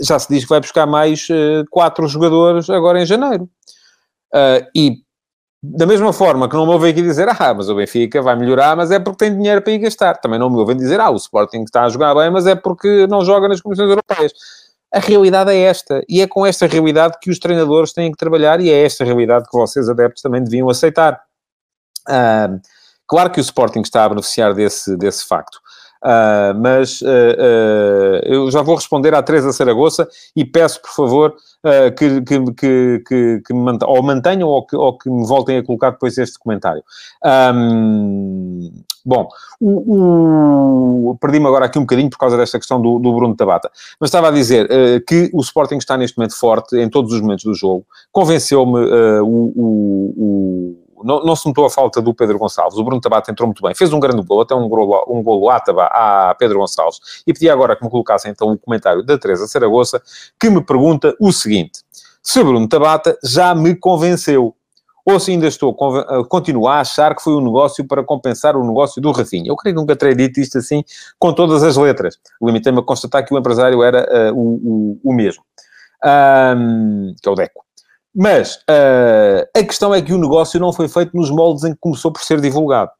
já 0.00 0.18
se 0.18 0.28
diz 0.28 0.44
que 0.44 0.48
vai 0.48 0.60
buscar 0.60 0.86
mais 0.86 1.28
quatro 1.70 2.08
jogadores 2.08 2.68
agora 2.70 3.00
em 3.00 3.06
janeiro. 3.06 3.48
e 4.74 5.02
da 5.62 5.86
mesma 5.86 6.12
forma 6.12 6.48
que 6.48 6.56
não 6.56 6.66
me 6.66 6.72
ouvem 6.72 6.90
aqui 6.90 7.00
dizer, 7.00 7.28
ah, 7.28 7.54
mas 7.54 7.68
o 7.68 7.76
Benfica 7.76 8.20
vai 8.20 8.34
melhorar, 8.34 8.76
mas 8.76 8.90
é 8.90 8.98
porque 8.98 9.24
tem 9.24 9.36
dinheiro 9.36 9.62
para 9.62 9.72
ir 9.72 9.78
gastar. 9.78 10.14
Também 10.14 10.38
não 10.38 10.50
me 10.50 10.56
ouvem 10.56 10.76
dizer, 10.76 10.98
ah, 10.98 11.10
o 11.10 11.16
Sporting 11.16 11.62
está 11.62 11.84
a 11.84 11.88
jogar 11.88 12.14
bem, 12.16 12.30
mas 12.30 12.48
é 12.48 12.56
porque 12.56 13.06
não 13.06 13.24
joga 13.24 13.46
nas 13.46 13.60
comissões 13.60 13.88
europeias. 13.88 14.32
A 14.92 14.98
realidade 14.98 15.50
é 15.50 15.62
esta. 15.62 16.02
E 16.08 16.20
é 16.20 16.26
com 16.26 16.44
esta 16.44 16.66
realidade 16.66 17.16
que 17.20 17.30
os 17.30 17.38
treinadores 17.38 17.92
têm 17.92 18.12
que 18.12 18.18
trabalhar 18.18 18.60
e 18.60 18.70
é 18.70 18.84
esta 18.84 19.04
realidade 19.04 19.48
que 19.48 19.56
vocês, 19.56 19.88
adeptos, 19.88 20.22
também 20.22 20.44
deviam 20.44 20.68
aceitar. 20.68 21.20
Uh, 22.08 22.60
claro 23.06 23.30
que 23.30 23.40
o 23.40 23.42
Sporting 23.42 23.80
está 23.80 24.04
a 24.04 24.08
beneficiar 24.10 24.54
desse, 24.54 24.96
desse 24.96 25.26
facto. 25.26 25.58
Uh, 26.02 26.52
mas 26.60 27.00
uh, 27.00 27.06
uh, 27.06 28.20
eu 28.24 28.50
já 28.50 28.60
vou 28.60 28.74
responder 28.74 29.14
à 29.14 29.22
Teresa 29.22 29.52
Saragoça 29.52 30.08
e 30.34 30.44
peço, 30.44 30.82
por 30.82 30.90
favor, 30.90 31.36
que, 31.96 32.20
que, 32.22 33.04
que, 33.06 33.42
que, 33.46 33.54
me 33.54 33.60
mantenham, 33.60 33.94
ou 33.94 34.02
mantenham 34.02 34.48
ou 34.48 34.66
que, 34.66 34.74
ou 34.74 34.98
que 34.98 35.08
me 35.08 35.24
voltem 35.24 35.58
a 35.58 35.64
colocar 35.64 35.90
depois 35.90 36.18
este 36.18 36.36
comentário. 36.36 36.82
Um, 37.54 38.72
bom, 39.06 39.28
o, 39.60 41.10
o 41.10 41.18
perdi-me 41.20 41.46
agora 41.46 41.66
aqui 41.66 41.78
um 41.78 41.82
bocadinho 41.82 42.10
por 42.10 42.18
causa 42.18 42.36
desta 42.36 42.58
questão 42.58 42.82
do, 42.82 42.98
do 42.98 43.14
Bruno 43.14 43.36
Tabata, 43.36 43.70
mas 44.00 44.08
estava 44.08 44.26
a 44.26 44.32
dizer 44.32 44.68
que 45.06 45.30
o 45.32 45.40
Sporting 45.40 45.76
está 45.76 45.96
neste 45.96 46.18
momento 46.18 46.36
forte 46.36 46.76
em 46.76 46.90
todos 46.90 47.12
os 47.12 47.20
momentos 47.20 47.44
do 47.44 47.54
jogo. 47.54 47.86
Convenceu-me 48.10 48.80
o, 49.20 49.52
o 49.56 50.81
não, 51.04 51.24
não 51.24 51.36
se 51.36 51.46
notou 51.46 51.64
a 51.64 51.70
falta 51.70 52.00
do 52.00 52.14
Pedro 52.14 52.38
Gonçalves. 52.38 52.78
O 52.78 52.84
Bruno 52.84 53.00
Tabata 53.00 53.30
entrou 53.30 53.46
muito 53.46 53.62
bem, 53.62 53.74
fez 53.74 53.92
um 53.92 54.00
grande 54.00 54.22
gol, 54.22 54.42
até 54.42 54.54
um 54.54 54.68
golo, 54.68 55.04
um 55.08 55.22
golo 55.22 55.50
átaba 55.50 55.86
a 55.86 56.34
Pedro 56.38 56.58
Gonçalves. 56.58 57.22
E 57.26 57.32
pedi 57.32 57.48
agora 57.48 57.76
que 57.76 57.84
me 57.84 57.90
colocassem 57.90 58.30
então 58.30 58.52
o 58.52 58.58
comentário 58.58 59.02
da 59.02 59.18
Teresa 59.18 59.46
Saragoça, 59.46 60.02
que 60.38 60.50
me 60.50 60.62
pergunta 60.62 61.14
o 61.20 61.32
seguinte: 61.32 61.80
se 62.22 62.42
Bruno 62.42 62.68
Tabata 62.68 63.18
já 63.22 63.54
me 63.54 63.74
convenceu 63.74 64.54
ou 65.04 65.18
se 65.18 65.32
ainda 65.32 65.46
estou, 65.46 65.74
continuo 66.28 66.68
a 66.68 66.80
achar 66.80 67.14
que 67.14 67.22
foi 67.22 67.34
um 67.34 67.44
negócio 67.44 67.84
para 67.86 68.04
compensar 68.04 68.56
o 68.56 68.64
negócio 68.64 69.02
do 69.02 69.10
Rafinha. 69.10 69.48
Eu 69.48 69.56
creio 69.56 69.74
que 69.74 69.80
nunca 69.80 69.96
terei 69.96 70.14
dito 70.14 70.38
isto 70.38 70.58
assim 70.58 70.84
com 71.18 71.32
todas 71.32 71.62
as 71.62 71.76
letras. 71.76 72.18
Limitei-me 72.40 72.78
a 72.78 72.82
constatar 72.82 73.24
que 73.26 73.34
o 73.34 73.38
empresário 73.38 73.82
era 73.82 74.32
uh, 74.32 74.36
o, 74.36 75.00
o, 75.02 75.10
o, 75.10 75.12
mesmo, 75.12 75.42
um, 76.04 77.14
que 77.20 77.28
é 77.28 77.32
o 77.32 77.34
Deco. 77.34 77.64
Mas 78.14 78.56
uh, 78.56 79.48
a 79.56 79.64
questão 79.64 79.94
é 79.94 80.02
que 80.02 80.12
o 80.12 80.18
negócio 80.18 80.60
não 80.60 80.72
foi 80.72 80.88
feito 80.88 81.16
nos 81.16 81.30
moldes 81.30 81.64
em 81.64 81.72
que 81.72 81.80
começou 81.80 82.12
por 82.12 82.22
ser 82.22 82.40
divulgado. 82.40 82.90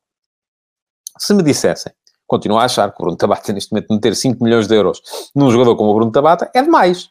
Se 1.19 1.35
me 1.35 1.43
dissessem, 1.43 1.93
continuo 2.27 2.59
a 2.59 2.65
achar 2.65 2.91
que 2.91 2.97
o 2.97 3.05
Bruno 3.05 3.17
Tabata, 3.17 3.53
neste 3.53 3.73
momento, 3.73 3.93
meter 3.93 4.17
5 4.17 4.43
milhões 4.43 4.67
de 4.67 4.75
euros 4.75 5.03
num 5.35 5.51
jogador 5.51 5.77
como 5.77 5.91
o 5.91 5.95
Bruno 5.95 6.11
Tabata 6.11 6.51
é 6.55 6.63
demais. 6.63 7.11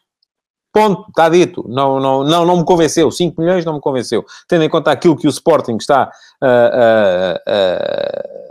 Ponto, 0.72 1.06
está 1.08 1.28
dito. 1.28 1.64
Não, 1.68 2.00
não, 2.00 2.24
não, 2.24 2.46
não 2.46 2.56
me 2.56 2.64
convenceu. 2.64 3.10
5 3.10 3.40
milhões 3.40 3.64
não 3.64 3.74
me 3.74 3.80
convenceu. 3.80 4.24
Tendo 4.48 4.64
em 4.64 4.70
conta 4.70 4.90
aquilo 4.90 5.16
que 5.16 5.26
o 5.26 5.30
Sporting 5.30 5.76
está. 5.76 6.10
Uh, 6.42 7.36
uh, 7.36 8.42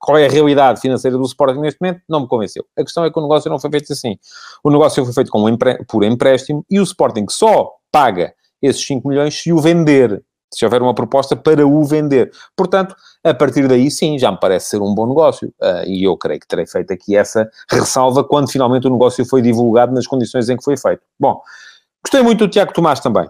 qual 0.00 0.18
é 0.18 0.26
a 0.26 0.28
realidade 0.28 0.80
financeira 0.80 1.16
do 1.16 1.24
Sporting 1.24 1.60
neste 1.60 1.80
momento, 1.80 2.02
não 2.08 2.20
me 2.20 2.28
convenceu. 2.28 2.64
A 2.76 2.82
questão 2.82 3.04
é 3.04 3.10
que 3.10 3.18
o 3.18 3.22
negócio 3.22 3.50
não 3.50 3.58
foi 3.58 3.70
feito 3.70 3.92
assim. 3.92 4.16
O 4.62 4.70
negócio 4.70 5.04
foi 5.04 5.12
feito 5.12 5.30
com 5.30 5.44
um 5.44 5.56
por 5.88 6.04
empréstimo 6.04 6.64
e 6.70 6.78
o 6.80 6.82
Sporting 6.82 7.26
só 7.28 7.72
paga 7.90 8.34
esses 8.62 8.84
5 8.86 9.08
milhões 9.08 9.34
se 9.34 9.52
o 9.52 9.58
vender. 9.58 10.22
Se 10.52 10.66
houver 10.66 10.82
uma 10.82 10.94
proposta 10.94 11.34
para 11.34 11.66
o 11.66 11.82
vender. 11.82 12.30
Portanto, 12.54 12.94
a 13.24 13.32
partir 13.32 13.66
daí, 13.66 13.90
sim, 13.90 14.18
já 14.18 14.30
me 14.30 14.38
parece 14.38 14.68
ser 14.68 14.82
um 14.82 14.94
bom 14.94 15.06
negócio. 15.06 15.48
Uh, 15.60 15.86
e 15.86 16.04
eu 16.04 16.14
creio 16.16 16.38
que 16.38 16.46
terei 16.46 16.66
feito 16.66 16.92
aqui 16.92 17.16
essa 17.16 17.50
ressalva 17.70 18.22
quando 18.22 18.50
finalmente 18.50 18.86
o 18.86 18.90
negócio 18.90 19.24
foi 19.24 19.40
divulgado 19.40 19.94
nas 19.94 20.06
condições 20.06 20.50
em 20.50 20.56
que 20.56 20.62
foi 20.62 20.76
feito. 20.76 21.00
Bom, 21.18 21.40
gostei 22.04 22.22
muito 22.22 22.46
do 22.46 22.50
Tiago 22.50 22.72
Tomás 22.74 23.00
também. 23.00 23.26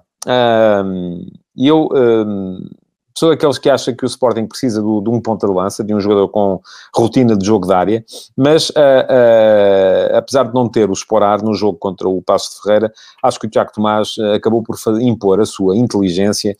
E 1.56 1.70
uh, 1.70 1.78
eu 1.78 1.86
uh, 1.86 2.81
sou 3.16 3.30
daqueles 3.30 3.58
que 3.58 3.68
acham 3.68 3.94
que 3.94 4.04
o 4.04 4.06
Sporting 4.06 4.46
precisa 4.46 4.80
do, 4.80 5.00
de 5.00 5.10
um 5.10 5.20
ponta 5.20 5.46
de 5.46 5.52
lança, 5.52 5.84
de 5.84 5.94
um 5.94 6.00
jogador 6.00 6.28
com 6.28 6.60
rotina 6.94 7.36
de 7.36 7.44
jogo 7.44 7.66
de 7.66 7.72
área, 7.72 8.04
mas 8.36 8.70
uh, 8.70 8.72
uh, 8.72 10.16
apesar 10.16 10.44
de 10.44 10.54
não 10.54 10.68
ter 10.68 10.90
o 10.90 10.92
Sporar 10.92 11.42
no 11.42 11.54
jogo 11.54 11.78
contra 11.78 12.08
o 12.08 12.22
Passo 12.22 12.56
de 12.56 12.62
Ferreira, 12.62 12.92
acho 13.22 13.38
que 13.38 13.46
o 13.46 13.50
Tiago 13.50 13.72
Tomás 13.72 14.16
uh, 14.18 14.32
acabou 14.34 14.62
por 14.62 14.78
fazer, 14.78 15.02
impor 15.02 15.40
a 15.40 15.46
sua 15.46 15.76
inteligência 15.76 16.56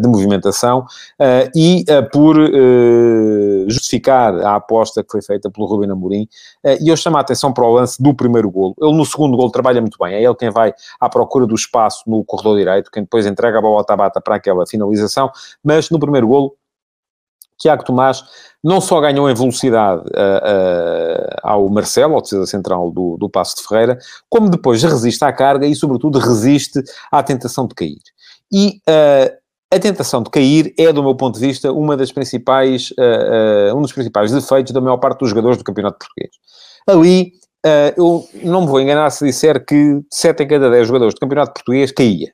de 0.00 0.08
movimentação 0.08 0.84
e 1.54 1.84
por 2.12 2.36
justificar 3.68 4.34
a 4.40 4.56
aposta 4.56 5.02
que 5.02 5.10
foi 5.10 5.22
feita 5.22 5.50
pelo 5.50 5.66
Rubén 5.66 5.90
Amorim. 5.90 6.28
e 6.80 6.88
eu 6.88 6.96
chamo 6.96 7.16
a 7.16 7.20
atenção 7.20 7.52
para 7.52 7.64
o 7.64 7.72
lance 7.72 8.02
do 8.02 8.14
primeiro 8.14 8.50
golo. 8.50 8.74
Ele 8.80 8.96
no 8.96 9.04
segundo 9.04 9.36
golo 9.36 9.50
trabalha 9.50 9.80
muito 9.80 9.96
bem, 9.98 10.14
é 10.14 10.22
ele 10.22 10.34
quem 10.34 10.50
vai 10.50 10.72
à 11.00 11.08
procura 11.08 11.46
do 11.46 11.54
espaço 11.54 12.02
no 12.06 12.24
corredor 12.24 12.56
direito, 12.56 12.90
quem 12.90 13.02
depois 13.02 13.26
entrega 13.26 13.58
a 13.58 13.60
bola 13.60 13.78
ao 13.78 13.84
Tabata 13.84 14.20
para 14.20 14.36
aquela 14.36 14.66
finalização, 14.66 15.30
mas 15.62 15.87
no 15.92 16.00
primeiro 16.00 16.28
golo, 16.28 16.54
Tiago 17.58 17.84
Tomás 17.84 18.22
não 18.62 18.80
só 18.80 19.00
ganhou 19.00 19.28
em 19.28 19.34
velocidade 19.34 20.02
uh, 20.02 20.04
uh, 20.04 21.36
ao 21.42 21.68
Marcelo, 21.68 22.14
ao 22.14 22.22
defesa 22.22 22.46
central 22.46 22.90
do, 22.90 23.16
do 23.18 23.28
Passo 23.28 23.56
de 23.56 23.66
Ferreira, 23.66 23.98
como 24.28 24.48
depois 24.48 24.82
resiste 24.82 25.24
à 25.24 25.32
carga 25.32 25.66
e, 25.66 25.74
sobretudo, 25.74 26.18
resiste 26.18 26.82
à 27.10 27.22
tentação 27.22 27.66
de 27.66 27.74
cair. 27.74 28.00
E 28.52 28.80
uh, 28.88 29.36
a 29.72 29.78
tentação 29.78 30.22
de 30.22 30.30
cair 30.30 30.72
é, 30.78 30.92
do 30.92 31.02
meu 31.02 31.14
ponto 31.14 31.38
de 31.38 31.46
vista, 31.46 31.70
uma 31.72 31.94
das 31.94 32.10
principais, 32.10 32.90
um 33.76 33.82
dos 33.82 33.92
principais 33.92 34.32
defeitos 34.32 34.72
da 34.72 34.80
maior 34.80 34.96
parte 34.96 35.18
dos 35.18 35.28
jogadores 35.28 35.58
do 35.58 35.64
Campeonato 35.64 35.98
Português. 35.98 36.30
Ali, 36.88 37.32
eu 37.94 38.26
não 38.42 38.62
me 38.62 38.66
vou 38.66 38.80
enganar 38.80 39.10
se 39.10 39.26
disser 39.26 39.62
que 39.62 40.00
7 40.10 40.44
em 40.44 40.48
cada 40.48 40.70
10 40.70 40.86
jogadores 40.86 41.14
do 41.14 41.20
Campeonato 41.20 41.52
Português 41.52 41.92
caía. 41.92 42.32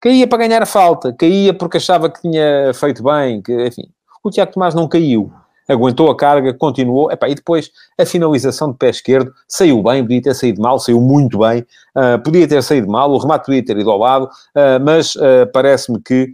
Caía 0.00 0.26
para 0.26 0.38
ganhar 0.38 0.62
a 0.62 0.66
falta, 0.66 1.12
caía 1.12 1.54
porque 1.54 1.78
achava 1.78 2.10
que 2.10 2.20
tinha 2.20 2.72
feito 2.74 3.02
bem, 3.02 3.42
que, 3.42 3.66
enfim. 3.66 3.88
O 4.22 4.30
Tiago 4.30 4.52
Tomás 4.52 4.74
não 4.74 4.88
caiu 4.88 5.32
aguentou 5.68 6.10
a 6.10 6.16
carga, 6.16 6.54
continuou, 6.54 7.10
epá, 7.10 7.28
e 7.28 7.34
depois 7.34 7.70
a 7.98 8.06
finalização 8.06 8.70
de 8.70 8.78
pé 8.78 8.90
esquerdo 8.90 9.32
saiu 9.48 9.82
bem, 9.82 10.02
podia 10.02 10.22
ter 10.22 10.34
saído 10.34 10.60
mal, 10.60 10.78
saiu 10.78 11.00
muito 11.00 11.38
bem, 11.38 11.66
uh, 11.96 12.22
podia 12.22 12.46
ter 12.46 12.62
saído 12.62 12.88
mal, 12.88 13.10
o 13.10 13.18
remate 13.18 13.46
podia 13.46 13.64
ter 13.64 13.76
ido 13.76 13.90
ao 13.90 13.98
lado, 13.98 14.26
uh, 14.26 14.84
mas 14.84 15.16
uh, 15.16 15.46
parece-me 15.52 16.00
que, 16.00 16.30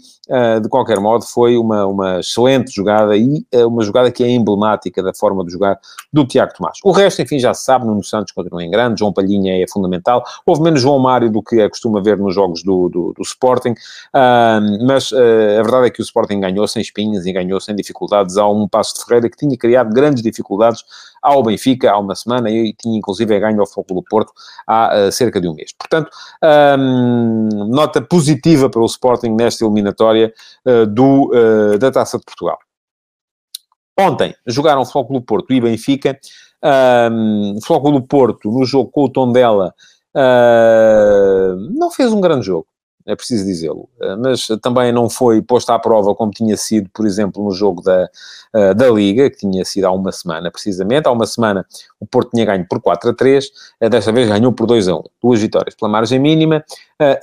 de 0.63 0.69
qualquer 0.69 1.01
modo, 1.01 1.25
foi 1.25 1.57
uma, 1.57 1.85
uma 1.87 2.21
excelente 2.21 2.73
jogada 2.73 3.17
e 3.17 3.45
uma 3.67 3.83
jogada 3.83 4.11
que 4.11 4.23
é 4.23 4.31
emblemática 4.31 5.03
da 5.03 5.13
forma 5.13 5.45
de 5.45 5.53
jogar 5.53 5.79
do 6.13 6.25
Tiago 6.25 6.53
Tomás. 6.57 6.79
O 6.85 6.93
resto, 6.93 7.23
enfim, 7.23 7.39
já 7.39 7.53
se 7.53 7.65
sabe, 7.65 7.87
Nuno 7.87 8.05
Santos 8.05 8.33
continua 8.33 8.63
em 8.63 8.71
grande, 8.71 9.01
João 9.01 9.13
Palhinha 9.13 9.63
é 9.63 9.67
fundamental, 9.69 10.25
houve 10.47 10.63
menos 10.63 10.81
João 10.81 10.99
Mário 10.99 11.31
do 11.31 11.43
que 11.43 11.61
é 11.61 11.69
costuma 11.69 12.01
ver 12.01 12.19
nos 12.19 12.35
jogos 12.35 12.63
do, 12.63 12.89
do, 12.89 13.13
do 13.13 13.23
Sporting, 13.23 13.75
mas 14.87 15.13
a 15.13 15.63
verdade 15.63 15.87
é 15.87 15.91
que 15.91 16.01
o 16.01 16.05
Sporting 16.05 16.41
ganhou 16.41 16.67
sem 16.69 16.81
espinhas 16.81 17.27
e 17.27 17.33
ganhou 17.33 17.61
sem 17.61 17.75
dificuldades. 17.75 18.37
Ao 18.37 18.55
um 18.55 18.69
passo 18.69 18.95
de 18.95 19.05
Ferreira 19.05 19.29
que 19.29 19.37
tinha 19.37 19.57
criado 19.57 19.93
grandes 19.93 20.23
dificuldades 20.23 20.85
ao 21.23 21.43
Benfica 21.43 21.93
há 21.93 21.99
uma 21.99 22.15
semana 22.15 22.51
e 22.51 22.75
tinha 22.75 22.99
inclusive 22.99 23.39
ganho 23.39 23.61
ao 23.61 23.67
Foco 23.67 23.95
do 23.95 24.03
Porto 24.03 24.33
há 24.67 25.07
uh, 25.09 25.13
cerca 25.13 25.41
de 25.41 25.49
um 25.49 25.55
mês. 25.55 25.73
Portanto, 25.73 26.11
um, 26.79 27.69
nota 27.69 28.03
positiva 28.03 28.69
para 28.69 28.83
o 28.83 28.87
Sporting 28.87 29.31
nesta 29.31 29.65
eliminatória 29.65 30.33
uh, 30.67 30.87
do, 30.87 31.31
uh, 31.33 31.79
da 31.79 31.91
Taça 31.93 32.19
de 32.19 32.25
Portugal. 32.25 32.59
Ontem 33.99 34.35
jogaram 34.47 34.85
do 35.13 35.23
Porto 35.23 35.53
e 35.53 35.61
Benfica. 35.61 36.19
Um, 37.11 37.59
do 37.91 38.03
Porto, 38.03 38.51
no 38.51 38.65
jogo 38.65 38.91
com 38.91 39.05
o 39.05 39.09
Tondela, 39.09 39.75
uh, 40.17 41.57
não 41.77 41.91
fez 41.91 42.13
um 42.13 42.21
grande 42.21 42.47
jogo 42.47 42.67
é 43.07 43.17
preciso 43.17 43.45
dizê-lo. 43.45 43.89
Eh, 44.01 44.17
mas 44.17 44.47
também 44.61 44.93
não 44.93 45.09
foi 45.09 45.43
posto 45.43 45.71
à 45.71 45.79
prova 45.79 46.15
como 46.15 46.31
tinha 46.31 46.57
sido, 46.57 46.89
por 46.93 47.07
exemplo, 47.07 47.43
no 47.43 47.51
jogo 47.51 47.83
da, 47.83 48.09
eh, 48.55 48.75
da 48.75 48.89
Liga, 48.91 49.31
que 49.31 49.39
tinha 49.39 49.65
sido 49.65 49.87
há 49.87 49.93
uma 49.93 50.13
semana, 50.13 50.51
precisamente. 50.51 51.07
Há 51.07 51.13
uma 51.13 51.27
semana 51.27 51.67
o 52.01 52.07
Porto 52.07 52.31
tinha 52.31 52.45
ganho 52.45 52.67
por 52.69 52.81
4 52.81 53.11
a 53.11 53.15
3, 53.15 53.51
eh, 53.81 53.89
desta 53.89 54.13
vez 54.13 54.29
ganhou 54.29 54.53
por 54.53 54.67
2 54.67 54.89
a 54.89 54.97
1. 54.97 55.03
Duas 55.23 55.41
vitórias 55.41 55.75
pela 55.75 55.91
margem 55.91 56.19
mínima. 56.19 56.65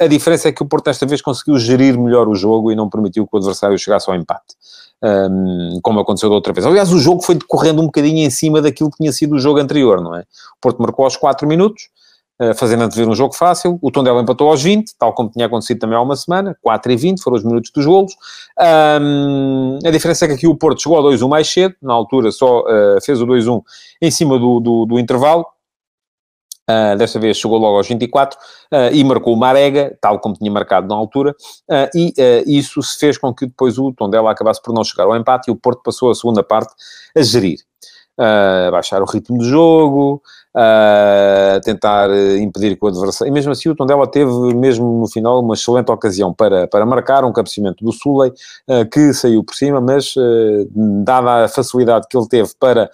A 0.01 0.07
diferença 0.07 0.49
é 0.49 0.51
que 0.51 0.61
o 0.61 0.65
Porto 0.65 0.85
desta 0.85 1.05
vez 1.05 1.21
conseguiu 1.21 1.57
gerir 1.57 1.97
melhor 1.97 2.27
o 2.27 2.35
jogo 2.35 2.69
e 2.69 2.75
não 2.75 2.89
permitiu 2.89 3.25
que 3.25 3.33
o 3.33 3.37
adversário 3.37 3.77
chegasse 3.77 4.09
ao 4.09 4.15
empate. 4.15 4.57
Um, 5.01 5.79
como 5.81 6.01
aconteceu 6.01 6.27
da 6.27 6.35
outra 6.35 6.51
vez. 6.51 6.65
Aliás, 6.65 6.91
o 6.91 6.99
jogo 6.99 7.21
foi 7.21 7.35
decorrendo 7.35 7.81
um 7.81 7.85
bocadinho 7.85 8.25
em 8.25 8.29
cima 8.29 8.61
daquilo 8.61 8.91
que 8.91 8.97
tinha 8.97 9.13
sido 9.13 9.35
o 9.35 9.39
jogo 9.39 9.57
anterior, 9.57 10.01
não 10.01 10.13
é? 10.13 10.19
O 10.19 10.59
Porto 10.59 10.81
marcou 10.81 11.05
aos 11.05 11.15
4 11.15 11.47
minutos, 11.47 11.87
fazendo 12.55 12.83
antever 12.83 13.07
um 13.09 13.15
jogo 13.15 13.33
fácil. 13.33 13.77
O 13.81 13.91
Tondela 13.91 14.21
empatou 14.21 14.49
aos 14.49 14.61
20, 14.61 14.95
tal 14.97 15.13
como 15.13 15.29
tinha 15.29 15.45
acontecido 15.45 15.79
também 15.79 15.97
há 15.97 16.01
uma 16.01 16.15
semana, 16.15 16.57
4 16.61 16.91
e 16.91 16.95
20, 16.95 17.21
foram 17.21 17.37
os 17.37 17.43
minutos 17.43 17.71
dos 17.71 17.85
golos. 17.85 18.13
Um, 19.01 19.79
a 19.85 19.91
diferença 19.91 20.25
é 20.25 20.27
que 20.29 20.33
aqui 20.35 20.47
o 20.47 20.55
Porto 20.55 20.81
chegou 20.81 20.97
ao 20.97 21.03
2-1 21.03 21.27
mais 21.27 21.47
cedo, 21.47 21.75
na 21.81 21.93
altura 21.93 22.31
só 22.31 22.61
uh, 22.61 23.01
fez 23.03 23.21
o 23.21 23.27
2-1 23.27 23.61
em 24.01 24.11
cima 24.11 24.39
do, 24.39 24.59
do, 24.59 24.85
do 24.85 24.99
intervalo. 24.99 25.45
Uh, 26.69 26.95
desta 26.95 27.19
vez 27.19 27.35
chegou 27.35 27.57
logo 27.57 27.77
aos 27.77 27.87
24 27.87 28.37
uh, 28.37 28.93
e 28.93 29.03
marcou 29.03 29.33
o 29.33 29.37
Marega, 29.37 29.97
tal 29.99 30.19
como 30.19 30.35
tinha 30.35 30.51
marcado 30.51 30.87
na 30.87 30.93
altura, 30.93 31.31
uh, 31.31 31.89
e 31.95 32.13
isso 32.45 32.79
se 32.83 32.99
fez 32.99 33.17
com 33.17 33.33
que 33.33 33.47
depois 33.47 33.79
o 33.79 33.91
Tondela 33.91 34.29
acabasse 34.29 34.61
por 34.61 34.71
não 34.71 34.83
chegar 34.83 35.05
ao 35.05 35.17
empate 35.17 35.49
e 35.49 35.51
o 35.51 35.55
Porto 35.55 35.81
passou 35.81 36.11
a 36.11 36.15
segunda 36.15 36.43
parte 36.43 36.71
a 37.17 37.23
gerir. 37.23 37.57
baixar 38.71 39.01
o 39.01 39.05
ritmo 39.05 39.39
do 39.39 39.45
jogo, 39.45 40.21
a 40.61 41.61
tentar 41.61 42.09
impedir 42.37 42.75
que 42.77 42.83
o 42.83 42.89
adversário... 42.89 43.31
E 43.31 43.33
mesmo 43.33 43.51
assim 43.51 43.69
o 43.69 43.75
Tondela 43.75 44.05
teve, 44.05 44.31
mesmo 44.53 44.99
no 44.99 45.07
final, 45.07 45.39
uma 45.39 45.53
excelente 45.53 45.89
ocasião 45.89 46.33
para, 46.33 46.67
para 46.67 46.85
marcar 46.85 47.23
um 47.23 47.31
cabeceamento 47.31 47.83
do 47.83 47.93
Suley, 47.93 48.33
que 48.91 49.13
saiu 49.13 49.41
por 49.43 49.55
cima, 49.55 49.79
mas 49.79 50.13
dada 51.03 51.45
a 51.45 51.47
facilidade 51.47 52.07
que 52.09 52.17
ele 52.17 52.27
teve 52.27 52.49
para 52.59 52.89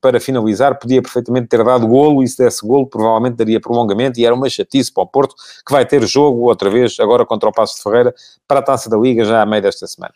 para 0.00 0.18
finalizar, 0.18 0.76
podia 0.76 1.00
perfeitamente 1.00 1.46
ter 1.46 1.62
dado 1.62 1.86
golo, 1.86 2.24
e 2.24 2.28
se 2.28 2.36
desse 2.36 2.66
golo, 2.66 2.88
provavelmente 2.88 3.36
daria 3.36 3.60
prolongamento, 3.60 4.18
e 4.18 4.26
era 4.26 4.34
uma 4.34 4.48
chatice 4.50 4.92
para 4.92 5.04
o 5.04 5.06
Porto, 5.06 5.34
que 5.64 5.72
vai 5.72 5.86
ter 5.86 6.04
jogo 6.06 6.48
outra 6.48 6.68
vez, 6.68 6.98
agora 6.98 7.24
contra 7.24 7.48
o 7.48 7.52
Passo 7.52 7.76
de 7.76 7.82
Ferreira, 7.84 8.12
para 8.48 8.58
a 8.58 8.62
Taça 8.62 8.90
da 8.90 8.96
Liga, 8.96 9.24
já 9.24 9.42
a 9.42 9.46
meio 9.46 9.62
desta 9.62 9.86
semana. 9.86 10.12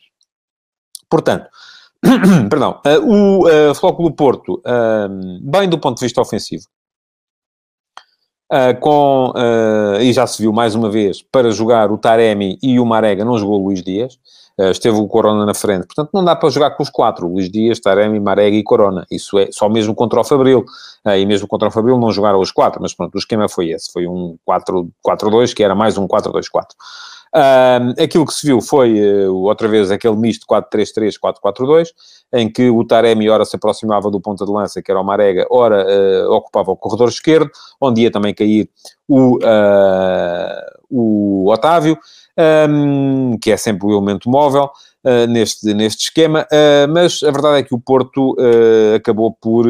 Portanto, 1.09 1.47
perdão, 2.51 2.81
uh, 2.87 3.01
o 3.01 3.49
uh, 3.49 3.75
Flóculo 3.75 4.13
Porto, 4.13 4.55
uh, 4.67 5.41
bem 5.43 5.69
do 5.69 5.79
ponto 5.79 5.99
de 5.99 6.05
vista 6.05 6.21
ofensivo, 6.21 6.65
Uh, 8.53 8.79
com, 8.79 9.33
uh, 9.35 10.01
e 10.01 10.13
já 10.13 10.27
se 10.27 10.41
viu 10.41 10.53
mais 10.53 10.75
uma 10.75 10.91
vez, 10.91 11.23
para 11.23 11.51
jogar 11.51 11.91
o 11.91 11.97
Taremi 11.97 12.59
e 12.63 12.79
o 12.79 12.85
Marega, 12.85 13.25
não 13.25 13.39
jogou 13.39 13.61
o 13.61 13.65
Luís 13.65 13.83
Dias. 13.83 14.15
Uh, 14.57 14.71
esteve 14.71 14.97
o 14.97 15.09
Corona 15.09 15.45
na 15.45 15.55
frente. 15.55 15.87
Portanto, 15.87 16.11
não 16.15 16.23
dá 16.25 16.37
para 16.37 16.49
jogar 16.51 16.71
com 16.73 16.83
os 16.83 16.91
quatro, 16.91 17.27
Luís 17.27 17.51
Dias, 17.51 17.81
Taremi, 17.81 18.21
Marega 18.21 18.57
e 18.57 18.63
Corona. 18.63 19.05
Isso 19.11 19.37
é 19.39 19.49
só 19.51 19.69
mesmo 19.69 19.95
contra 19.95 20.21
o 20.21 20.25
Fabril. 20.25 20.65
E 21.05 21.27
mesmo 21.27 21.49
contra 21.49 21.69
o 21.69 21.71
Fabril 21.71 21.99
não 21.99 22.13
jogaram 22.13 22.39
os 22.39 22.53
quatro, 22.53 22.81
mas 22.81 22.95
pronto, 22.95 23.15
o 23.17 23.19
esquema 23.19 23.49
foi 23.49 23.71
esse. 23.71 23.91
Foi 23.93 24.07
um 24.07 24.37
4-4-2, 24.49 25.53
que 25.53 25.65
era 25.65 25.75
mais 25.75 25.99
um 25.99 26.07
4-2-4. 26.07 26.67
Uh, 27.35 28.01
aquilo 28.01 28.25
que 28.25 28.33
se 28.33 28.47
viu 28.47 28.61
foi, 28.61 29.27
uh, 29.27 29.35
outra 29.35 29.67
vez, 29.67 29.91
aquele 29.91 30.17
misto 30.17 30.47
4-3-3, 30.47 31.15
4-4-2, 31.19 31.89
em 32.33 32.51
que 32.51 32.71
o 32.71 32.85
Taremi 32.85 33.29
ora 33.29 33.45
se 33.45 33.57
aproximava 33.57 34.11
do 34.11 34.21
ponta 34.21 34.45
de 34.45 34.53
lança, 34.53 34.81
que 34.81 34.91
era 34.91 35.01
o 35.01 35.05
Marega, 35.05 35.47
ora 35.51 35.85
uh, 35.85 36.31
ocupava 36.33 36.71
o 36.71 36.77
corredor 36.77 37.09
esquerdo, 37.09 37.51
onde 37.81 38.03
ia 38.03 38.11
também 38.11 38.33
cair 38.33 38.71
o, 39.09 39.39
o 40.89 41.51
Otávio 41.51 41.99
um, 42.39 43.39
que 43.39 43.51
é 43.51 43.57
sempre 43.57 43.87
o 43.87 43.93
elemento 43.93 44.29
móvel 44.29 44.71
uh, 45.05 45.27
neste, 45.29 45.73
neste 45.75 46.05
esquema, 46.05 46.47
uh, 46.53 46.93
mas 46.93 47.23
a 47.23 47.31
verdade 47.31 47.59
é 47.59 47.63
que 47.63 47.75
o 47.75 47.81
Porto 47.81 48.33
uh, 48.33 48.95
acabou 48.97 49.33
por 49.33 49.67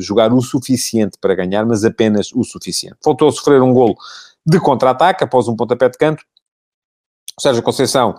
jogar 0.00 0.32
o 0.32 0.40
suficiente 0.40 1.18
para 1.20 1.34
ganhar, 1.34 1.64
mas 1.64 1.84
apenas 1.84 2.32
o 2.32 2.42
suficiente. 2.44 2.96
Faltou 3.02 3.28
a 3.28 3.32
sofrer 3.32 3.62
um 3.62 3.72
golo 3.72 3.96
de 4.44 4.58
contra-ataque 4.60 5.24
após 5.24 5.48
um 5.48 5.56
pontapé 5.56 5.88
de 5.88 5.98
canto. 5.98 6.24
Sérgio 7.38 7.62
Conceição 7.62 8.16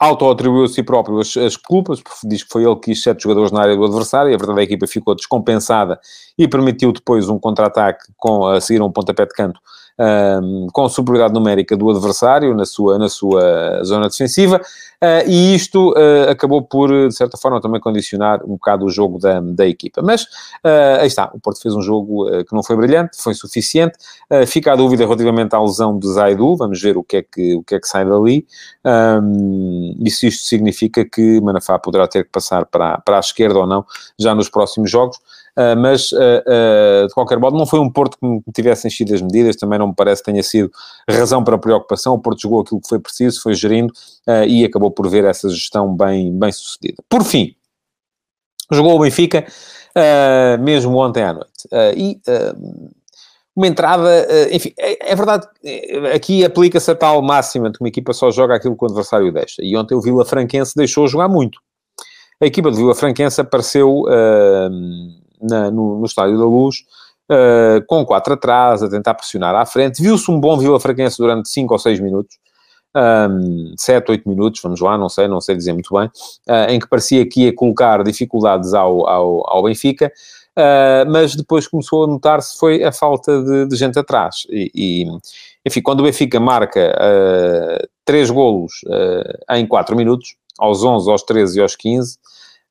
auto-atribuiu 0.00 0.64
a 0.64 0.68
si 0.68 0.82
próprio 0.82 1.20
as, 1.20 1.36
as, 1.36 1.56
culpas, 1.56 2.02
diz 2.24 2.42
que 2.42 2.50
foi 2.50 2.64
ele 2.64 2.74
que 2.76 2.92
quis 2.92 3.02
sete 3.02 3.22
jogadores 3.22 3.52
na 3.52 3.60
área 3.60 3.76
do 3.76 3.84
adversário, 3.84 4.30
e 4.30 4.34
a 4.34 4.38
verdade 4.38 4.62
é 4.62 4.66
que 4.66 4.72
a 4.72 4.76
equipa 4.76 4.86
ficou 4.86 5.14
descompensada 5.14 6.00
e 6.38 6.48
permitiu 6.48 6.90
depois 6.90 7.28
um 7.28 7.38
contra-ataque 7.38 8.10
com, 8.16 8.46
a 8.46 8.60
seguir 8.62 8.80
um 8.80 8.90
pontapé 8.90 9.26
de 9.26 9.34
canto 9.34 9.60
um, 10.00 10.68
com 10.72 10.88
superioridade 10.88 11.34
numérica 11.34 11.76
do 11.76 11.90
adversário 11.90 12.54
na 12.54 12.64
sua, 12.64 12.98
na 12.98 13.08
sua 13.08 13.84
zona 13.84 14.08
defensiva, 14.08 14.56
uh, 14.56 15.28
e 15.28 15.54
isto 15.54 15.90
uh, 15.90 16.30
acabou 16.30 16.62
por, 16.62 16.88
de 16.88 17.14
certa 17.14 17.36
forma, 17.36 17.60
também 17.60 17.80
condicionar 17.80 18.42
um 18.44 18.52
bocado 18.52 18.86
o 18.86 18.90
jogo 18.90 19.18
da, 19.18 19.40
da 19.40 19.66
equipa. 19.66 20.00
Mas 20.02 20.22
uh, 20.22 21.00
aí 21.00 21.06
está, 21.06 21.30
o 21.34 21.38
Porto 21.38 21.60
fez 21.60 21.74
um 21.74 21.82
jogo 21.82 22.26
que 22.44 22.54
não 22.54 22.62
foi 22.62 22.76
brilhante, 22.76 23.20
foi 23.20 23.34
suficiente. 23.34 23.98
fica 24.46 24.72
a 24.72 24.76
dúvida 24.76 25.04
relativamente 25.04 25.54
à 25.54 25.60
lesão 25.60 25.98
de 25.98 26.08
Zaidu, 26.08 26.56
vamos 26.56 26.80
ver 26.80 26.96
o 26.96 27.02
que 27.02 27.18
é 27.18 27.22
que, 27.22 27.56
o 27.56 27.62
que, 27.62 27.74
é 27.74 27.80
que 27.80 27.86
sai 27.86 28.04
dali, 28.04 28.46
um, 29.22 29.96
e 30.00 30.10
se 30.10 30.28
isto 30.28 30.46
significa 30.46 31.04
que 31.04 31.40
Manafá 31.40 31.78
poderá 31.78 32.08
ter 32.08 32.24
que 32.24 32.30
passar 32.30 32.64
para, 32.64 32.98
para 32.98 33.16
a 33.16 33.20
esquerda 33.20 33.58
ou 33.58 33.66
não, 33.66 33.84
já 34.18 34.34
nos 34.34 34.48
próximos 34.48 34.90
jogos. 34.90 35.18
Uh, 35.60 35.76
mas, 35.76 36.10
uh, 36.12 36.16
uh, 36.16 37.06
de 37.06 37.12
qualquer 37.12 37.38
modo, 37.38 37.54
não 37.54 37.66
foi 37.66 37.78
um 37.80 37.90
Porto 37.90 38.16
que 38.16 38.26
me 38.26 38.40
tivesse 38.54 38.88
enchido 38.88 39.14
as 39.14 39.20
medidas, 39.20 39.56
também 39.56 39.78
não 39.78 39.88
me 39.88 39.94
parece 39.94 40.22
que 40.22 40.30
tenha 40.30 40.42
sido 40.42 40.70
razão 41.06 41.44
para 41.44 41.58
preocupação. 41.58 42.14
O 42.14 42.18
Porto 42.18 42.40
jogou 42.40 42.60
aquilo 42.62 42.80
que 42.80 42.88
foi 42.88 42.98
preciso, 42.98 43.42
foi 43.42 43.52
gerindo 43.52 43.92
e 44.46 44.64
acabou 44.64 44.90
por 44.90 45.06
ver 45.08 45.24
essa 45.24 45.50
gestão 45.50 45.94
bem, 45.94 46.32
bem 46.32 46.50
sucedida. 46.50 47.02
Por 47.08 47.22
fim, 47.24 47.54
jogou 48.72 48.96
o 48.96 49.00
Benfica, 49.00 49.44
mesmo 50.60 50.96
ontem 50.96 51.22
à 51.24 51.34
noite. 51.34 51.68
e 51.96 52.18
uma 53.54 53.66
entrada, 53.66 54.26
enfim, 54.52 54.72
é, 54.78 55.12
é 55.12 55.16
verdade, 55.16 55.46
aqui 56.14 56.44
aplica-se 56.44 56.90
a 56.90 56.94
tal 56.94 57.20
máxima 57.20 57.68
de 57.70 57.76
que 57.76 57.84
uma 57.84 57.88
equipa 57.88 58.12
só 58.14 58.30
joga 58.30 58.54
aquilo 58.54 58.76
que 58.76 58.84
o 58.84 58.86
adversário 58.86 59.32
deixa. 59.32 59.62
E 59.62 59.76
ontem 59.76 59.94
o 59.94 60.00
Vila 60.00 60.24
Franquense 60.24 60.72
deixou 60.74 61.06
jogar 61.06 61.28
muito. 61.28 61.60
A 62.42 62.46
equipa 62.46 62.70
do 62.70 62.76
Vila 62.76 62.94
Franquense 62.94 63.38
apareceu 63.40 64.04
uh, 64.04 65.19
na, 65.42 65.70
no, 65.70 65.98
no 65.98 66.06
Estádio 66.06 66.38
da 66.38 66.44
Luz, 66.44 66.76
uh, 67.30 67.84
com 67.86 68.04
quatro 68.04 68.34
atrás, 68.34 68.82
a 68.82 68.88
tentar 68.88 69.14
pressionar 69.14 69.54
à 69.54 69.64
frente. 69.64 70.02
Viu-se 70.02 70.30
um 70.30 70.38
bom 70.40 70.56
Vila 70.58 70.80
Fraquense 70.80 71.18
durante 71.18 71.48
5 71.48 71.72
ou 71.72 71.78
6 71.78 72.00
minutos, 72.00 72.38
um, 72.96 73.72
7, 73.76 74.10
8 74.10 74.28
minutos, 74.28 74.60
vamos 74.62 74.80
lá, 74.80 74.98
não 74.98 75.08
sei, 75.08 75.28
não 75.28 75.40
sei 75.40 75.56
dizer 75.56 75.72
muito 75.72 75.94
bem, 75.94 76.06
uh, 76.06 76.70
em 76.70 76.78
que 76.78 76.88
parecia 76.88 77.26
que 77.28 77.44
ia 77.44 77.54
colocar 77.54 78.02
dificuldades 78.02 78.74
ao, 78.74 79.08
ao, 79.08 79.48
ao 79.48 79.62
Benfica, 79.62 80.12
uh, 80.56 81.10
mas 81.10 81.34
depois 81.34 81.68
começou 81.68 82.04
a 82.04 82.06
notar-se 82.06 82.58
foi 82.58 82.82
a 82.82 82.92
falta 82.92 83.42
de, 83.42 83.66
de 83.66 83.76
gente 83.76 83.98
atrás. 83.98 84.46
E, 84.50 84.70
e, 84.74 85.04
enfim, 85.64 85.82
quando 85.82 86.00
o 86.00 86.04
Benfica 86.04 86.40
marca 86.40 86.94
uh, 86.96 87.88
3 88.04 88.30
golos 88.30 88.72
uh, 88.86 89.54
em 89.54 89.66
4 89.66 89.96
minutos, 89.96 90.34
aos 90.58 90.82
11, 90.82 91.10
aos 91.10 91.22
13 91.22 91.58
e 91.58 91.62
aos 91.62 91.76
15, 91.76 92.18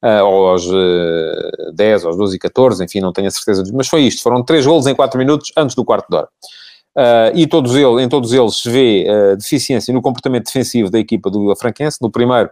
uh, 0.04 0.24
ou 0.26 0.50
aos 0.50 0.66
uh, 0.66 1.74
10, 1.74 2.06
aos 2.06 2.18
12 2.18 2.36
e 2.36 2.40
14, 2.40 2.84
enfim, 2.84 3.02
não 3.02 3.14
tenho 3.14 3.28
a 3.28 3.32
certeza, 3.32 3.64
mas 3.74 3.88
foi 3.88 4.02
isto, 4.02 4.22
foram 4.22 4.44
três 4.44 4.66
golos 4.66 4.88
em 4.88 4.96
4 4.96 5.18
minutos 5.18 5.52
antes 5.58 5.76
do 5.76 5.86
quarto 5.86 6.08
de 6.10 6.18
hora. 6.18 6.30
Uh, 6.98 7.32
e 7.36 7.48
todos 7.48 7.76
eles, 7.76 8.04
em 8.04 8.10
todos 8.10 8.34
eles 8.34 8.58
se 8.58 8.70
vê 8.70 9.06
uh, 9.08 9.38
deficiência 9.38 9.94
no 9.94 10.02
comportamento 10.02 10.46
defensivo 10.46 10.90
da 10.90 11.00
equipa 11.00 11.30
do 11.30 11.42
Vila 11.42 11.56
Franquense. 11.56 12.00
No 12.02 12.10
primeiro, 12.12 12.50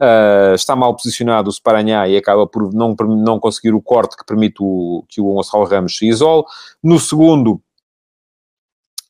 uh, 0.00 0.54
está 0.54 0.74
mal 0.76 0.94
posicionado 0.94 1.50
o 1.50 1.52
Sparanhá 1.52 2.08
e 2.08 2.16
acaba 2.16 2.46
por 2.46 2.72
não, 2.72 2.94
não 3.08 3.38
conseguir 3.38 3.74
o 3.74 3.82
corte 3.82 4.16
que 4.16 4.24
permite 4.24 4.56
o, 4.60 5.04
que 5.08 5.20
o 5.20 5.34
Gonçalo 5.34 5.64
Ramos 5.64 5.98
se 5.98 6.06
isole. 6.06 6.44
No 6.82 6.98
segundo, 6.98 7.60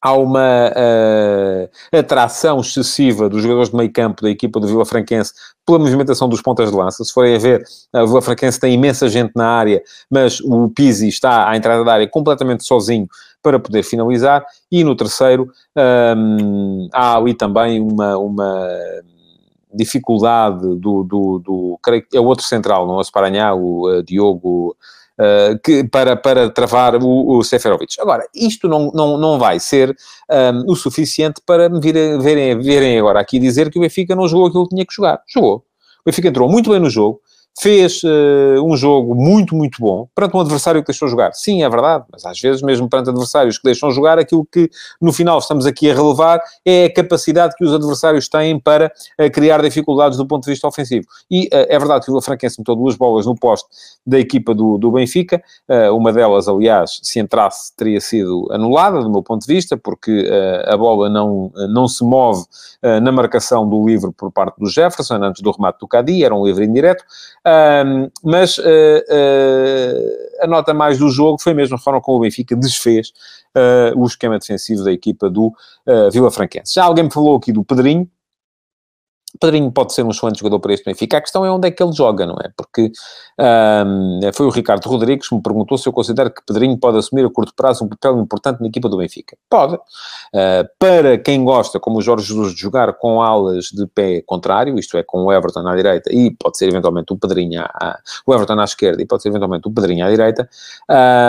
há 0.00 0.12
uma 0.14 0.70
uh, 0.70 1.96
atração 1.96 2.60
excessiva 2.60 3.28
dos 3.28 3.42
jogadores 3.42 3.70
de 3.70 3.76
meio 3.76 3.92
campo 3.92 4.22
da 4.22 4.30
equipa 4.30 4.58
do 4.58 4.66
Vila 4.66 4.84
Franquense 4.84 5.32
pela 5.66 5.78
movimentação 5.78 6.28
dos 6.28 6.40
pontas 6.40 6.70
de 6.70 6.76
lança. 6.76 7.04
Se 7.04 7.12
forem 7.12 7.36
a 7.36 7.38
ver, 7.38 7.62
a 7.92 8.04
Vila 8.04 8.22
Franquense 8.22 8.58
tem 8.58 8.74
imensa 8.74 9.08
gente 9.08 9.32
na 9.36 9.46
área, 9.46 9.82
mas 10.10 10.40
o 10.40 10.68
Pizzi 10.68 11.08
está 11.08 11.48
à 11.48 11.56
entrada 11.56 11.84
da 11.84 11.92
área 11.92 12.08
completamente 12.08 12.64
sozinho 12.64 13.06
para 13.42 13.58
poder 13.58 13.82
finalizar. 13.82 14.44
E 14.70 14.82
no 14.82 14.96
terceiro, 14.96 15.50
um, 16.16 16.88
há 16.92 17.16
ali 17.16 17.34
também 17.34 17.80
uma, 17.80 18.16
uma 18.16 18.68
dificuldade 19.72 20.60
do, 20.76 21.04
do, 21.04 21.38
do, 21.38 21.78
creio 21.82 22.02
que 22.02 22.16
é 22.16 22.20
o 22.20 22.24
outro 22.24 22.44
central, 22.44 22.86
não 22.86 22.96
é 22.96 23.00
o 23.00 23.04
Sparanhá, 23.04 23.54
o 23.54 23.88
uh, 23.88 24.02
Diogo 24.02 24.76
uh, 25.20 25.58
que, 25.62 25.84
para, 25.84 26.16
para 26.16 26.50
travar 26.50 26.96
o, 26.96 27.38
o 27.38 27.44
Seferovic. 27.44 28.00
Agora, 28.00 28.26
isto 28.34 28.66
não, 28.66 28.90
não, 28.92 29.18
não 29.18 29.38
vai 29.38 29.60
ser 29.60 29.90
um, 29.90 30.34
ehm, 30.34 30.64
o 30.66 30.74
suficiente 30.74 31.40
para 31.44 31.68
me 31.68 31.80
virem, 31.80 32.18
verem, 32.18 32.58
verem 32.58 32.98
agora 32.98 33.20
aqui 33.20 33.38
dizer 33.38 33.70
que 33.70 33.78
o 33.78 33.82
Benfica 33.82 34.16
não 34.16 34.26
jogou 34.26 34.46
aquilo 34.46 34.64
que 34.64 34.74
tinha 34.74 34.86
que 34.86 34.94
jogar. 34.94 35.22
Jogou. 35.28 35.58
O 36.00 36.04
Benfica 36.06 36.28
entrou 36.28 36.48
muito 36.48 36.70
bem 36.70 36.80
no 36.80 36.88
jogo, 36.88 37.20
fez 37.60 38.02
uh, 38.04 38.64
um 38.64 38.74
jogo 38.74 39.14
muito, 39.14 39.54
muito 39.54 39.80
bom 39.80 40.08
perante 40.14 40.34
um 40.34 40.40
adversário 40.40 40.80
que 40.80 40.86
deixou 40.86 41.06
jogar. 41.08 41.32
Sim, 41.34 41.62
é 41.62 41.68
verdade, 41.68 42.04
mas 42.10 42.24
às 42.24 42.40
vezes, 42.40 42.62
mesmo 42.62 42.88
perante 42.88 43.10
adversários 43.10 43.58
que 43.58 43.64
deixam 43.64 43.90
jogar, 43.90 44.18
aquilo 44.18 44.46
que 44.50 44.70
no 45.00 45.12
final 45.12 45.38
estamos 45.38 45.66
aqui 45.66 45.90
a 45.90 45.94
relevar 45.94 46.40
é 46.64 46.86
a 46.86 46.92
capacidade 46.92 47.54
que 47.56 47.64
os 47.64 47.74
adversários 47.74 48.28
têm 48.28 48.58
para 48.58 48.86
uh, 48.86 49.30
criar 49.30 49.60
dificuldades 49.60 50.16
do 50.16 50.26
ponto 50.26 50.44
de 50.44 50.50
vista 50.50 50.66
ofensivo. 50.66 51.04
E 51.30 51.48
uh, 51.48 51.66
é 51.68 51.78
verdade 51.78 52.06
que 52.06 52.10
o 52.10 52.20
Franquense 52.22 52.58
meteu 52.58 52.74
duas 52.74 52.96
bolas 52.96 53.26
no 53.26 53.34
poste 53.34 53.68
da 54.06 54.18
equipa 54.18 54.54
do, 54.54 54.78
do 54.78 54.90
Benfica, 54.90 55.42
uma 55.92 56.12
delas, 56.12 56.48
aliás, 56.48 56.98
se 57.02 57.20
entrasse, 57.20 57.74
teria 57.76 58.00
sido 58.00 58.48
anulada, 58.50 59.00
do 59.02 59.10
meu 59.10 59.22
ponto 59.22 59.46
de 59.46 59.52
vista, 59.52 59.76
porque 59.76 60.28
a 60.66 60.76
bola 60.76 61.08
não, 61.08 61.52
não 61.68 61.86
se 61.86 62.02
move 62.02 62.44
na 62.82 63.12
marcação 63.12 63.68
do 63.68 63.86
livre 63.86 64.10
por 64.12 64.32
parte 64.32 64.58
do 64.58 64.68
Jefferson, 64.68 65.16
antes 65.22 65.42
do 65.42 65.50
remate 65.50 65.78
do 65.78 65.86
Cadi, 65.86 66.24
era 66.24 66.34
um 66.34 66.44
livre 66.44 66.64
indireto. 66.64 67.04
Um, 67.50 68.10
mas 68.22 68.58
uh, 68.58 68.62
uh, 68.62 70.44
a 70.44 70.46
nota 70.46 70.72
mais 70.72 70.98
do 70.98 71.08
jogo 71.08 71.40
foi 71.40 71.52
mesmo 71.52 71.74
a 71.74 71.78
forma 71.78 72.00
como 72.00 72.18
o 72.18 72.20
Benfica 72.20 72.54
desfez 72.54 73.08
uh, 73.56 73.98
o 73.98 74.06
esquema 74.06 74.38
defensivo 74.38 74.84
da 74.84 74.92
equipa 74.92 75.28
do 75.28 75.52
Vila 76.12 76.30
Franquense. 76.30 76.74
Já 76.74 76.84
alguém 76.84 77.04
me 77.04 77.10
falou 77.10 77.36
aqui 77.36 77.52
do 77.52 77.64
Pedrinho, 77.64 78.08
Pedrinho 79.38 79.70
pode 79.70 79.92
ser 79.92 80.02
um 80.02 80.10
excelente 80.10 80.38
jogador 80.38 80.60
para 80.60 80.72
este 80.72 80.84
Benfica. 80.84 81.18
A 81.18 81.20
questão 81.20 81.44
é 81.44 81.50
onde 81.50 81.68
é 81.68 81.70
que 81.70 81.82
ele 81.82 81.92
joga, 81.92 82.26
não 82.26 82.36
é? 82.42 82.50
Porque 82.56 82.90
um, 83.38 84.20
foi 84.34 84.46
o 84.46 84.50
Ricardo 84.50 84.86
Rodrigues 84.88 85.28
que 85.28 85.34
me 85.34 85.42
perguntou 85.42 85.78
se 85.78 85.88
eu 85.88 85.92
considero 85.92 86.30
que 86.30 86.42
Pedrinho 86.44 86.76
pode 86.78 86.98
assumir 86.98 87.24
a 87.24 87.30
curto 87.30 87.52
prazo 87.54 87.84
um 87.84 87.88
papel 87.88 88.18
importante 88.18 88.60
na 88.60 88.66
equipa 88.66 88.88
do 88.88 88.96
Benfica. 88.96 89.36
Pode. 89.48 89.74
Uh, 89.74 90.68
para 90.78 91.18
quem 91.18 91.44
gosta, 91.44 91.78
como 91.78 91.98
o 91.98 92.02
Jorge 92.02 92.26
Jesus, 92.26 92.54
de 92.54 92.60
jogar 92.60 92.92
com 92.94 93.22
alas 93.22 93.66
de 93.66 93.86
pé 93.86 94.22
contrário, 94.26 94.78
isto 94.78 94.96
é, 94.96 95.02
com 95.02 95.24
o 95.24 95.32
Everton 95.32 95.66
à 95.66 95.76
direita 95.76 96.12
e 96.12 96.30
pode 96.30 96.58
ser 96.58 96.68
eventualmente 96.68 97.12
o 97.12 97.16
Pedrinho 97.16 97.62
à, 97.62 97.98
o 98.26 98.34
Everton 98.34 98.58
à 98.60 98.64
esquerda 98.64 99.02
e 99.02 99.06
pode 99.06 99.22
ser 99.22 99.28
eventualmente 99.28 99.68
o 99.68 99.70
Pedrinho 99.70 100.06
à 100.06 100.10
direita, 100.10 100.48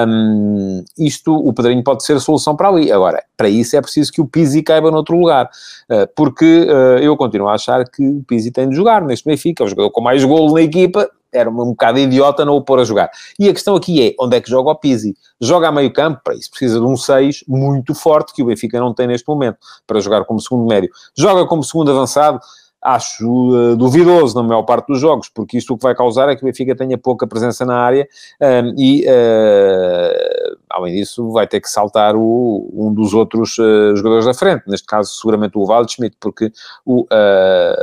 um, 0.08 0.84
isto, 0.98 1.36
o 1.36 1.54
Pedrinho 1.54 1.84
pode 1.84 2.04
ser 2.04 2.20
solução 2.20 2.56
para 2.56 2.70
ali. 2.70 2.92
Agora, 2.92 3.24
para 3.38 3.50
isso 3.50 3.76
é 3.76 3.82
preciso 3.82 4.12
que 4.12 4.22
o 4.22 4.28
Pizzi 4.28 4.62
caiba 4.62 4.92
noutro 4.92 5.18
lugar, 5.18 5.50
uh, 5.90 6.08
porque 6.16 6.68
uh, 6.70 7.00
eu 7.00 7.16
continuo 7.18 7.48
a 7.48 7.54
achar 7.54 7.82
que 7.92 8.08
o 8.08 8.24
Pizzi 8.24 8.52
tem 8.52 8.70
de 8.70 8.76
jogar 8.76 9.02
neste 9.04 9.26
Benfica, 9.26 9.64
é 9.64 9.66
o 9.66 9.70
jogador 9.70 9.92
com 9.92 10.02
mais 10.02 10.24
golo 10.24 10.54
na 10.54 10.62
equipa, 10.62 11.10
era 11.34 11.50
um 11.50 11.54
bocado 11.54 11.98
idiota 11.98 12.44
não 12.44 12.56
o 12.56 12.62
pôr 12.62 12.80
a 12.80 12.84
jogar. 12.84 13.10
E 13.40 13.48
a 13.48 13.54
questão 13.54 13.76
aqui 13.76 14.06
é, 14.06 14.16
onde 14.20 14.36
é 14.36 14.42
que 14.42 14.50
joga 14.50 14.72
o 14.72 14.76
Pizzi? 14.76 15.16
Joga 15.40 15.70
a 15.70 15.72
meio 15.72 15.92
campo, 15.94 16.20
para 16.24 16.36
isso 16.36 16.50
precisa 16.50 16.80
de 16.80 16.86
um 16.86 16.98
6 16.98 17.46
muito 17.48 17.96
forte, 17.96 18.34
que 18.34 18.44
o 18.44 18.46
Benfica 18.46 18.80
não 18.80 18.94
tem 18.94 19.08
neste 19.08 19.28
momento, 19.28 19.58
para 19.88 20.00
jogar 20.00 20.26
como 20.26 20.40
segundo 20.42 20.68
médio. 20.68 20.90
Joga 21.16 21.46
como 21.46 21.64
segundo 21.64 21.92
avançado, 21.92 22.40
acho 22.82 23.28
uh, 23.28 23.76
duvidoso 23.76 24.36
na 24.36 24.44
maior 24.44 24.64
parte 24.64 24.88
dos 24.88 25.00
jogos, 25.00 25.30
porque 25.30 25.58
isto 25.58 25.74
o 25.74 25.78
que 25.78 25.84
vai 25.84 25.94
causar 25.94 26.30
é 26.30 26.36
que 26.36 26.42
o 26.42 26.46
Benfica 26.46 26.76
tenha 26.76 26.98
pouca 26.98 27.28
presença 27.28 27.66
na 27.66 27.78
área 27.78 28.08
um, 28.40 28.46
ehm, 28.46 28.76
e, 28.78 29.06
uh, 29.06 30.58
além 30.70 30.96
disso, 30.96 31.32
vai 31.32 31.46
ter 31.46 31.62
que 31.62 31.70
saltar 31.70 32.16
o, 32.16 32.70
um 32.74 32.94
dos 32.94 33.14
outros 33.14 33.58
uh, 33.60 33.96
jogadores 33.96 34.26
da 34.26 34.34
frente, 34.34 34.64
neste 34.68 34.88
caso, 34.88 35.14
seguramente 35.14 35.58
o 35.58 35.66
Waldschmidt, 35.66 36.16
porque 36.20 36.52
o 36.86 37.06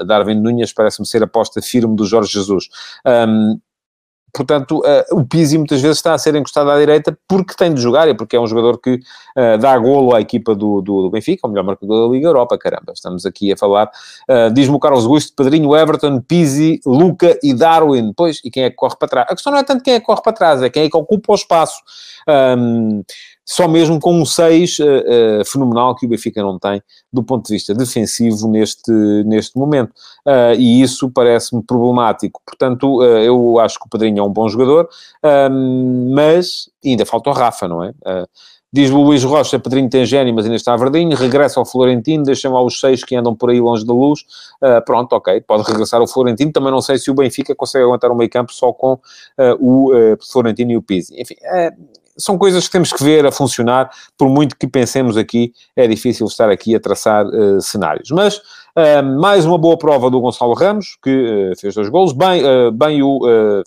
Darwin 0.07 0.41
Nunes 0.41 0.73
parece-me 0.73 1.07
ser 1.07 1.23
a 1.23 1.27
aposta 1.27 1.63
firme 1.63 1.95
do 1.95 2.05
Jorge 2.05 2.33
Jesus. 2.33 2.69
Um, 3.05 3.11
ehm, 3.11 3.61
portanto, 4.33 4.79
uh, 4.79 5.19
o 5.19 5.25
Pizzi 5.25 5.59
muitas 5.59 5.81
vezes 5.81 5.99
está 5.99 6.15
a 6.15 6.19
ser 6.19 6.35
encostado 6.35 6.71
à 6.71 6.79
direita 6.79 7.17
porque 7.27 7.55
tem 7.55 7.73
de 7.73 7.81
jogar 7.81 8.09
e 8.09 8.15
porque 8.15 8.37
é 8.37 8.41
um 8.41 8.47
jogador 8.47 8.79
que 8.79 8.95
uh, 8.95 9.59
dá 9.59 9.77
golo 9.79 10.15
à 10.15 10.21
equipa 10.21 10.55
do, 10.55 10.81
do, 10.81 11.03
do, 11.03 11.11
Benfica, 11.11 11.47
o 11.47 11.51
melhor 11.51 11.65
marcador 11.65 12.09
da 12.09 12.13
Liga 12.15 12.29
Europa, 12.29 12.59
caramba, 12.59 12.93
estamos 12.93 13.25
aqui 13.27 13.53
a 13.53 13.57
falar, 13.57 13.91
uh, 14.29 14.53
diz-me 14.53 14.77
o 14.77 14.79
Carlos 14.79 15.05
Augusto, 15.05 15.33
Pedrinho, 15.37 15.75
Everton, 15.77 16.21
Pizzi, 16.21 16.81
Luca 16.85 17.39
e 17.43 17.55
Darwin, 17.55 18.13
pois, 18.17 18.41
e 18.45 18.51
quem 18.51 18.65
é 18.65 18.71
que 18.71 18.77
corre 18.77 18.97
para 18.99 19.09
trás? 19.09 19.27
A 19.31 19.35
questão 19.35 19.53
não 19.53 19.61
é 19.61 19.65
tanto 19.65 19.83
quem 19.83 19.95
é 19.95 20.01
que 20.01 20.07
corre 20.07 20.23
para 20.23 20.33
trás, 20.33 20.63
é 20.63 20.71
quem 20.71 20.85
é 20.85 20.91
que 20.91 20.97
ocupa 20.97 21.33
o 21.33 21.35
espaço. 21.35 21.83
Um, 22.29 23.03
só 23.49 23.67
mesmo 23.67 23.99
com 23.99 24.13
um 24.13 24.27
6 24.27 24.79
uh, 24.79 24.85
uh, 24.85 25.45
fenomenal 25.47 25.97
que 25.97 26.05
o 26.05 26.09
Benfica 26.09 26.43
não 26.43 26.59
tem 26.59 26.83
do 27.11 27.23
ponto 27.23 27.47
de 27.47 27.55
vista 27.55 27.75
defensivo 27.75 28.47
neste, 28.47 28.93
neste 29.25 29.57
momento. 29.57 29.91
Uh, 30.27 30.53
e 30.59 30.83
isso 30.83 31.11
parece-me 31.11 31.63
problemático. 31.63 32.43
Portanto, 32.45 33.03
eu 33.03 33.59
acho 33.59 33.79
que 33.79 33.87
o 33.87 33.89
Pedrinho 33.89 34.21
é 34.21 34.23
um 34.23 34.31
bom 34.31 34.47
jogador, 34.49 34.87
mas 36.15 36.69
ainda 36.85 37.07
falta 37.07 37.31
o 37.31 37.33
Rafa, 37.33 37.67
não 37.67 37.83
é? 37.83 37.93
Diz 38.71 38.91
o 38.91 39.01
Luís 39.01 39.25
Rocha, 39.25 39.59
Pedrinho 39.59 39.89
tem 39.89 40.05
gênio, 40.05 40.35
mas 40.35 40.45
ainda 40.45 40.57
está 40.57 40.77
verdinho, 40.77 41.17
regressa 41.17 41.59
ao 41.59 41.65
Florentino, 41.65 42.23
deixa 42.23 42.51
lá 42.51 42.63
os 42.63 42.79
seis 42.79 43.03
que 43.03 43.17
andam 43.17 43.35
por 43.35 43.49
aí 43.49 43.59
longe 43.59 43.87
da 43.87 43.95
luz, 43.95 44.21
uh, 44.63 44.85
pronto, 44.85 45.15
ok, 45.15 45.41
pode 45.41 45.63
regressar 45.63 46.01
ao 46.01 46.07
Florentino, 46.07 46.53
também 46.53 46.71
não 46.71 46.83
sei 46.83 46.99
se 46.99 47.11
o 47.11 47.15
Benfica 47.15 47.55
consegue 47.55 47.87
aguentar 47.87 48.13
o 48.13 48.15
meio 48.15 48.29
campo 48.29 48.53
só 48.53 48.71
com 48.71 48.93
uh, 48.93 49.01
o 49.59 49.95
uh, 49.95 50.19
Florentino 50.31 50.73
e 50.73 50.77
o 50.77 50.83
Pizzi. 50.83 51.19
Enfim, 51.19 51.37
são 52.19 52.37
coisas 52.37 52.67
que 52.67 52.73
temos 52.73 52.93
que 52.93 53.03
ver 53.03 53.25
a 53.25 53.33
funcionar, 53.33 53.91
por 54.17 54.29
muito 54.29 54.57
que 54.57 54.67
pensemos 54.67 55.17
aqui, 55.17 55.53
é 55.77 55.87
difícil 55.87 56.27
estar 56.27 56.51
aqui 56.51 56.75
a 56.75 56.81
traçar 56.81 57.25
uh, 57.27 57.61
cenários. 57.63 58.11
Mas 58.11 58.37
uh, 58.37 59.03
mais 59.21 59.47
uma 59.47 59.57
boa 59.57 59.79
prova 59.79 60.11
do 60.11 60.21
Gonçalo 60.21 60.55
Ramos, 60.55 60.99
que 61.03 61.11
uh, 61.53 61.59
fez 61.59 61.75
dois 61.75 61.89
golos, 61.89 62.13
bem, 62.13 62.43
bem 62.73 63.03
o... 63.03 63.21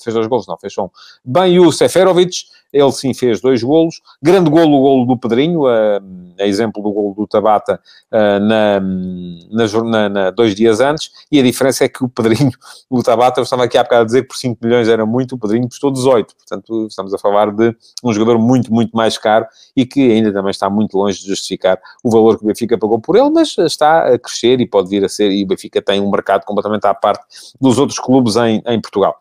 fez 0.04 0.14
dois 0.14 0.28
golos, 0.28 0.46
não, 0.48 0.58
fez 0.58 0.78
um. 0.78 0.90
Bem 1.24 1.60
o 1.60 1.72
Seferovic, 1.72 2.44
ele 2.72 2.92
sim 2.92 3.14
fez 3.14 3.42
dois 3.42 3.62
golos. 3.62 4.02
Grande 4.22 4.50
golo, 4.50 4.78
o 4.78 4.82
golo 4.82 5.06
do 5.06 5.18
Pedrinho, 5.18 5.68
a, 5.68 6.02
a 6.40 6.48
exemplo 6.48 6.82
do 6.82 6.92
golo 6.92 7.14
do 7.14 7.28
Tabata 7.28 7.80
na, 8.12 8.80
na, 8.80 10.10
na, 10.10 10.32
dois 10.32 10.56
dias 10.56 10.80
antes. 10.80 11.12
E 11.32 11.40
a 11.40 11.44
diferença 11.44 11.86
é 11.86 11.90
que 11.90 12.04
o 12.04 12.10
Pedrinho, 12.10 12.52
o 12.90 13.04
Tabata, 13.04 13.40
eu 13.40 13.44
estava 13.44 13.64
aqui 13.64 13.78
há 13.78 13.84
bocado 13.84 14.02
a 14.02 14.06
dizer 14.06 14.22
que 14.24 14.30
por 14.30 14.38
5 14.38 14.58
milhões 14.64 14.88
era 14.88 15.06
muito, 15.06 15.36
o 15.36 15.38
Pedrinho 15.38 15.68
custou 15.68 15.92
18. 15.92 16.36
Portanto, 16.36 16.88
estamos 16.88 17.14
a 17.14 17.18
falar 17.18 17.52
de 17.52 17.76
um 18.04 18.14
jogador 18.14 18.40
muito, 18.40 18.74
muito 18.74 18.96
mais 18.96 19.18
caro 19.18 19.46
e 19.76 19.86
que 19.86 20.12
ainda 20.12 20.32
também 20.32 20.52
está 20.52 20.70
muito 20.70 20.98
longe 20.98 21.20
de 21.22 21.28
justificar 21.28 21.80
o 22.04 22.10
valor 22.10 22.38
que 22.38 22.44
o 22.44 22.48
Benfica 22.48 22.78
pagou 22.78 23.00
por 23.00 23.16
ele, 23.16 23.30
mas 23.30 23.58
está 23.58 24.14
a 24.14 24.20
crescer 24.20 24.60
e 24.60 24.68
pode 24.68 24.90
vir 24.90 25.04
a 25.04 25.10
ser. 25.10 25.32
E 25.32 25.44
o 25.44 25.48
Benfica 25.48 25.82
tem 25.82 26.00
um 26.00 26.10
mercado 26.10 26.46
completamente 26.46 26.86
à 26.86 26.94
parte 26.94 27.24
dos 27.60 27.78
outros 27.78 28.00
clubes 28.00 28.36
em, 28.36 28.62
em 28.66 28.80
Portugal. 28.82 29.18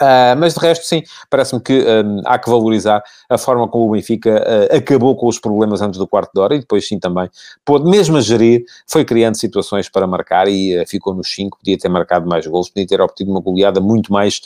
Uh, 0.00 0.36
mas 0.38 0.54
de 0.54 0.60
resto, 0.60 0.84
sim, 0.84 1.02
parece-me 1.28 1.60
que 1.60 1.72
um, 1.72 2.22
há 2.24 2.38
que 2.38 2.48
valorizar 2.48 3.02
a 3.28 3.36
forma 3.36 3.66
como 3.66 3.88
o 3.88 3.90
Benfica 3.92 4.42
uh, 4.42 4.76
acabou 4.76 5.16
com 5.16 5.26
os 5.26 5.38
problemas 5.38 5.82
antes 5.82 5.98
do 5.98 6.06
quarto 6.06 6.30
de 6.32 6.40
hora 6.40 6.54
e 6.54 6.60
depois, 6.60 6.86
sim, 6.86 6.98
também 6.98 7.28
pôde, 7.64 7.88
mesmo 7.90 8.16
a 8.16 8.20
gerir, 8.20 8.64
foi 8.86 9.04
criando 9.04 9.36
situações 9.36 9.88
para 9.88 10.06
marcar 10.06 10.48
e 10.48 10.80
uh, 10.80 10.86
ficou 10.86 11.14
nos 11.14 11.32
5, 11.34 11.58
podia 11.58 11.76
ter 11.76 11.88
marcado 11.88 12.28
mais 12.28 12.46
gols, 12.46 12.68
podia 12.68 12.86
ter 12.86 13.00
obtido 13.00 13.30
uma 13.30 13.40
goleada 13.40 13.80
muito 13.80 14.12
mais, 14.12 14.40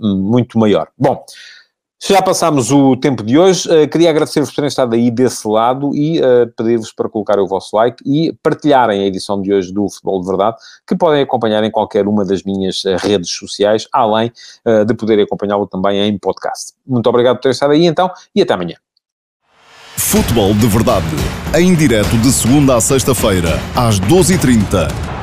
muito 0.00 0.58
maior. 0.58 0.88
Bom. 0.96 1.24
Já 2.00 2.22
passámos 2.22 2.70
o 2.70 2.96
tempo 2.96 3.24
de 3.24 3.36
hoje, 3.36 3.68
uh, 3.68 3.88
queria 3.88 4.10
agradecer-vos 4.10 4.50
por 4.50 4.56
terem 4.56 4.68
estado 4.68 4.94
aí 4.94 5.10
desse 5.10 5.46
lado 5.48 5.90
e 5.96 6.20
uh, 6.20 6.46
pedir-vos 6.56 6.92
para 6.92 7.08
colocar 7.08 7.40
o 7.40 7.46
vosso 7.46 7.74
like 7.74 8.00
e 8.06 8.32
partilharem 8.40 9.02
a 9.02 9.06
edição 9.06 9.42
de 9.42 9.52
hoje 9.52 9.72
do 9.72 9.88
Futebol 9.88 10.20
de 10.20 10.28
Verdade, 10.28 10.56
que 10.86 10.96
podem 10.96 11.22
acompanhar 11.22 11.64
em 11.64 11.70
qualquer 11.72 12.06
uma 12.06 12.24
das 12.24 12.44
minhas 12.44 12.84
uh, 12.84 12.96
redes 12.98 13.30
sociais, 13.30 13.88
além 13.92 14.32
de 14.86 14.94
poderem 14.94 15.24
acompanhá-lo 15.24 15.66
também 15.66 16.00
em 16.00 16.18
podcast. 16.18 16.72
Muito 16.86 17.08
obrigado 17.08 17.36
por 17.36 17.42
terem 17.42 17.52
estado 17.52 17.72
aí 17.72 17.86
então 17.86 18.10
e 18.34 18.42
até 18.42 18.54
amanhã. 18.54 18.76
Futebol 19.96 20.54
de 20.54 20.66
Verdade, 20.66 21.06
em 21.56 21.74
direto 21.74 22.16
de 22.18 22.30
segunda 22.30 22.76
a 22.76 22.80
sexta-feira, 22.80 23.58
às 23.74 23.98
12h30 24.00 25.17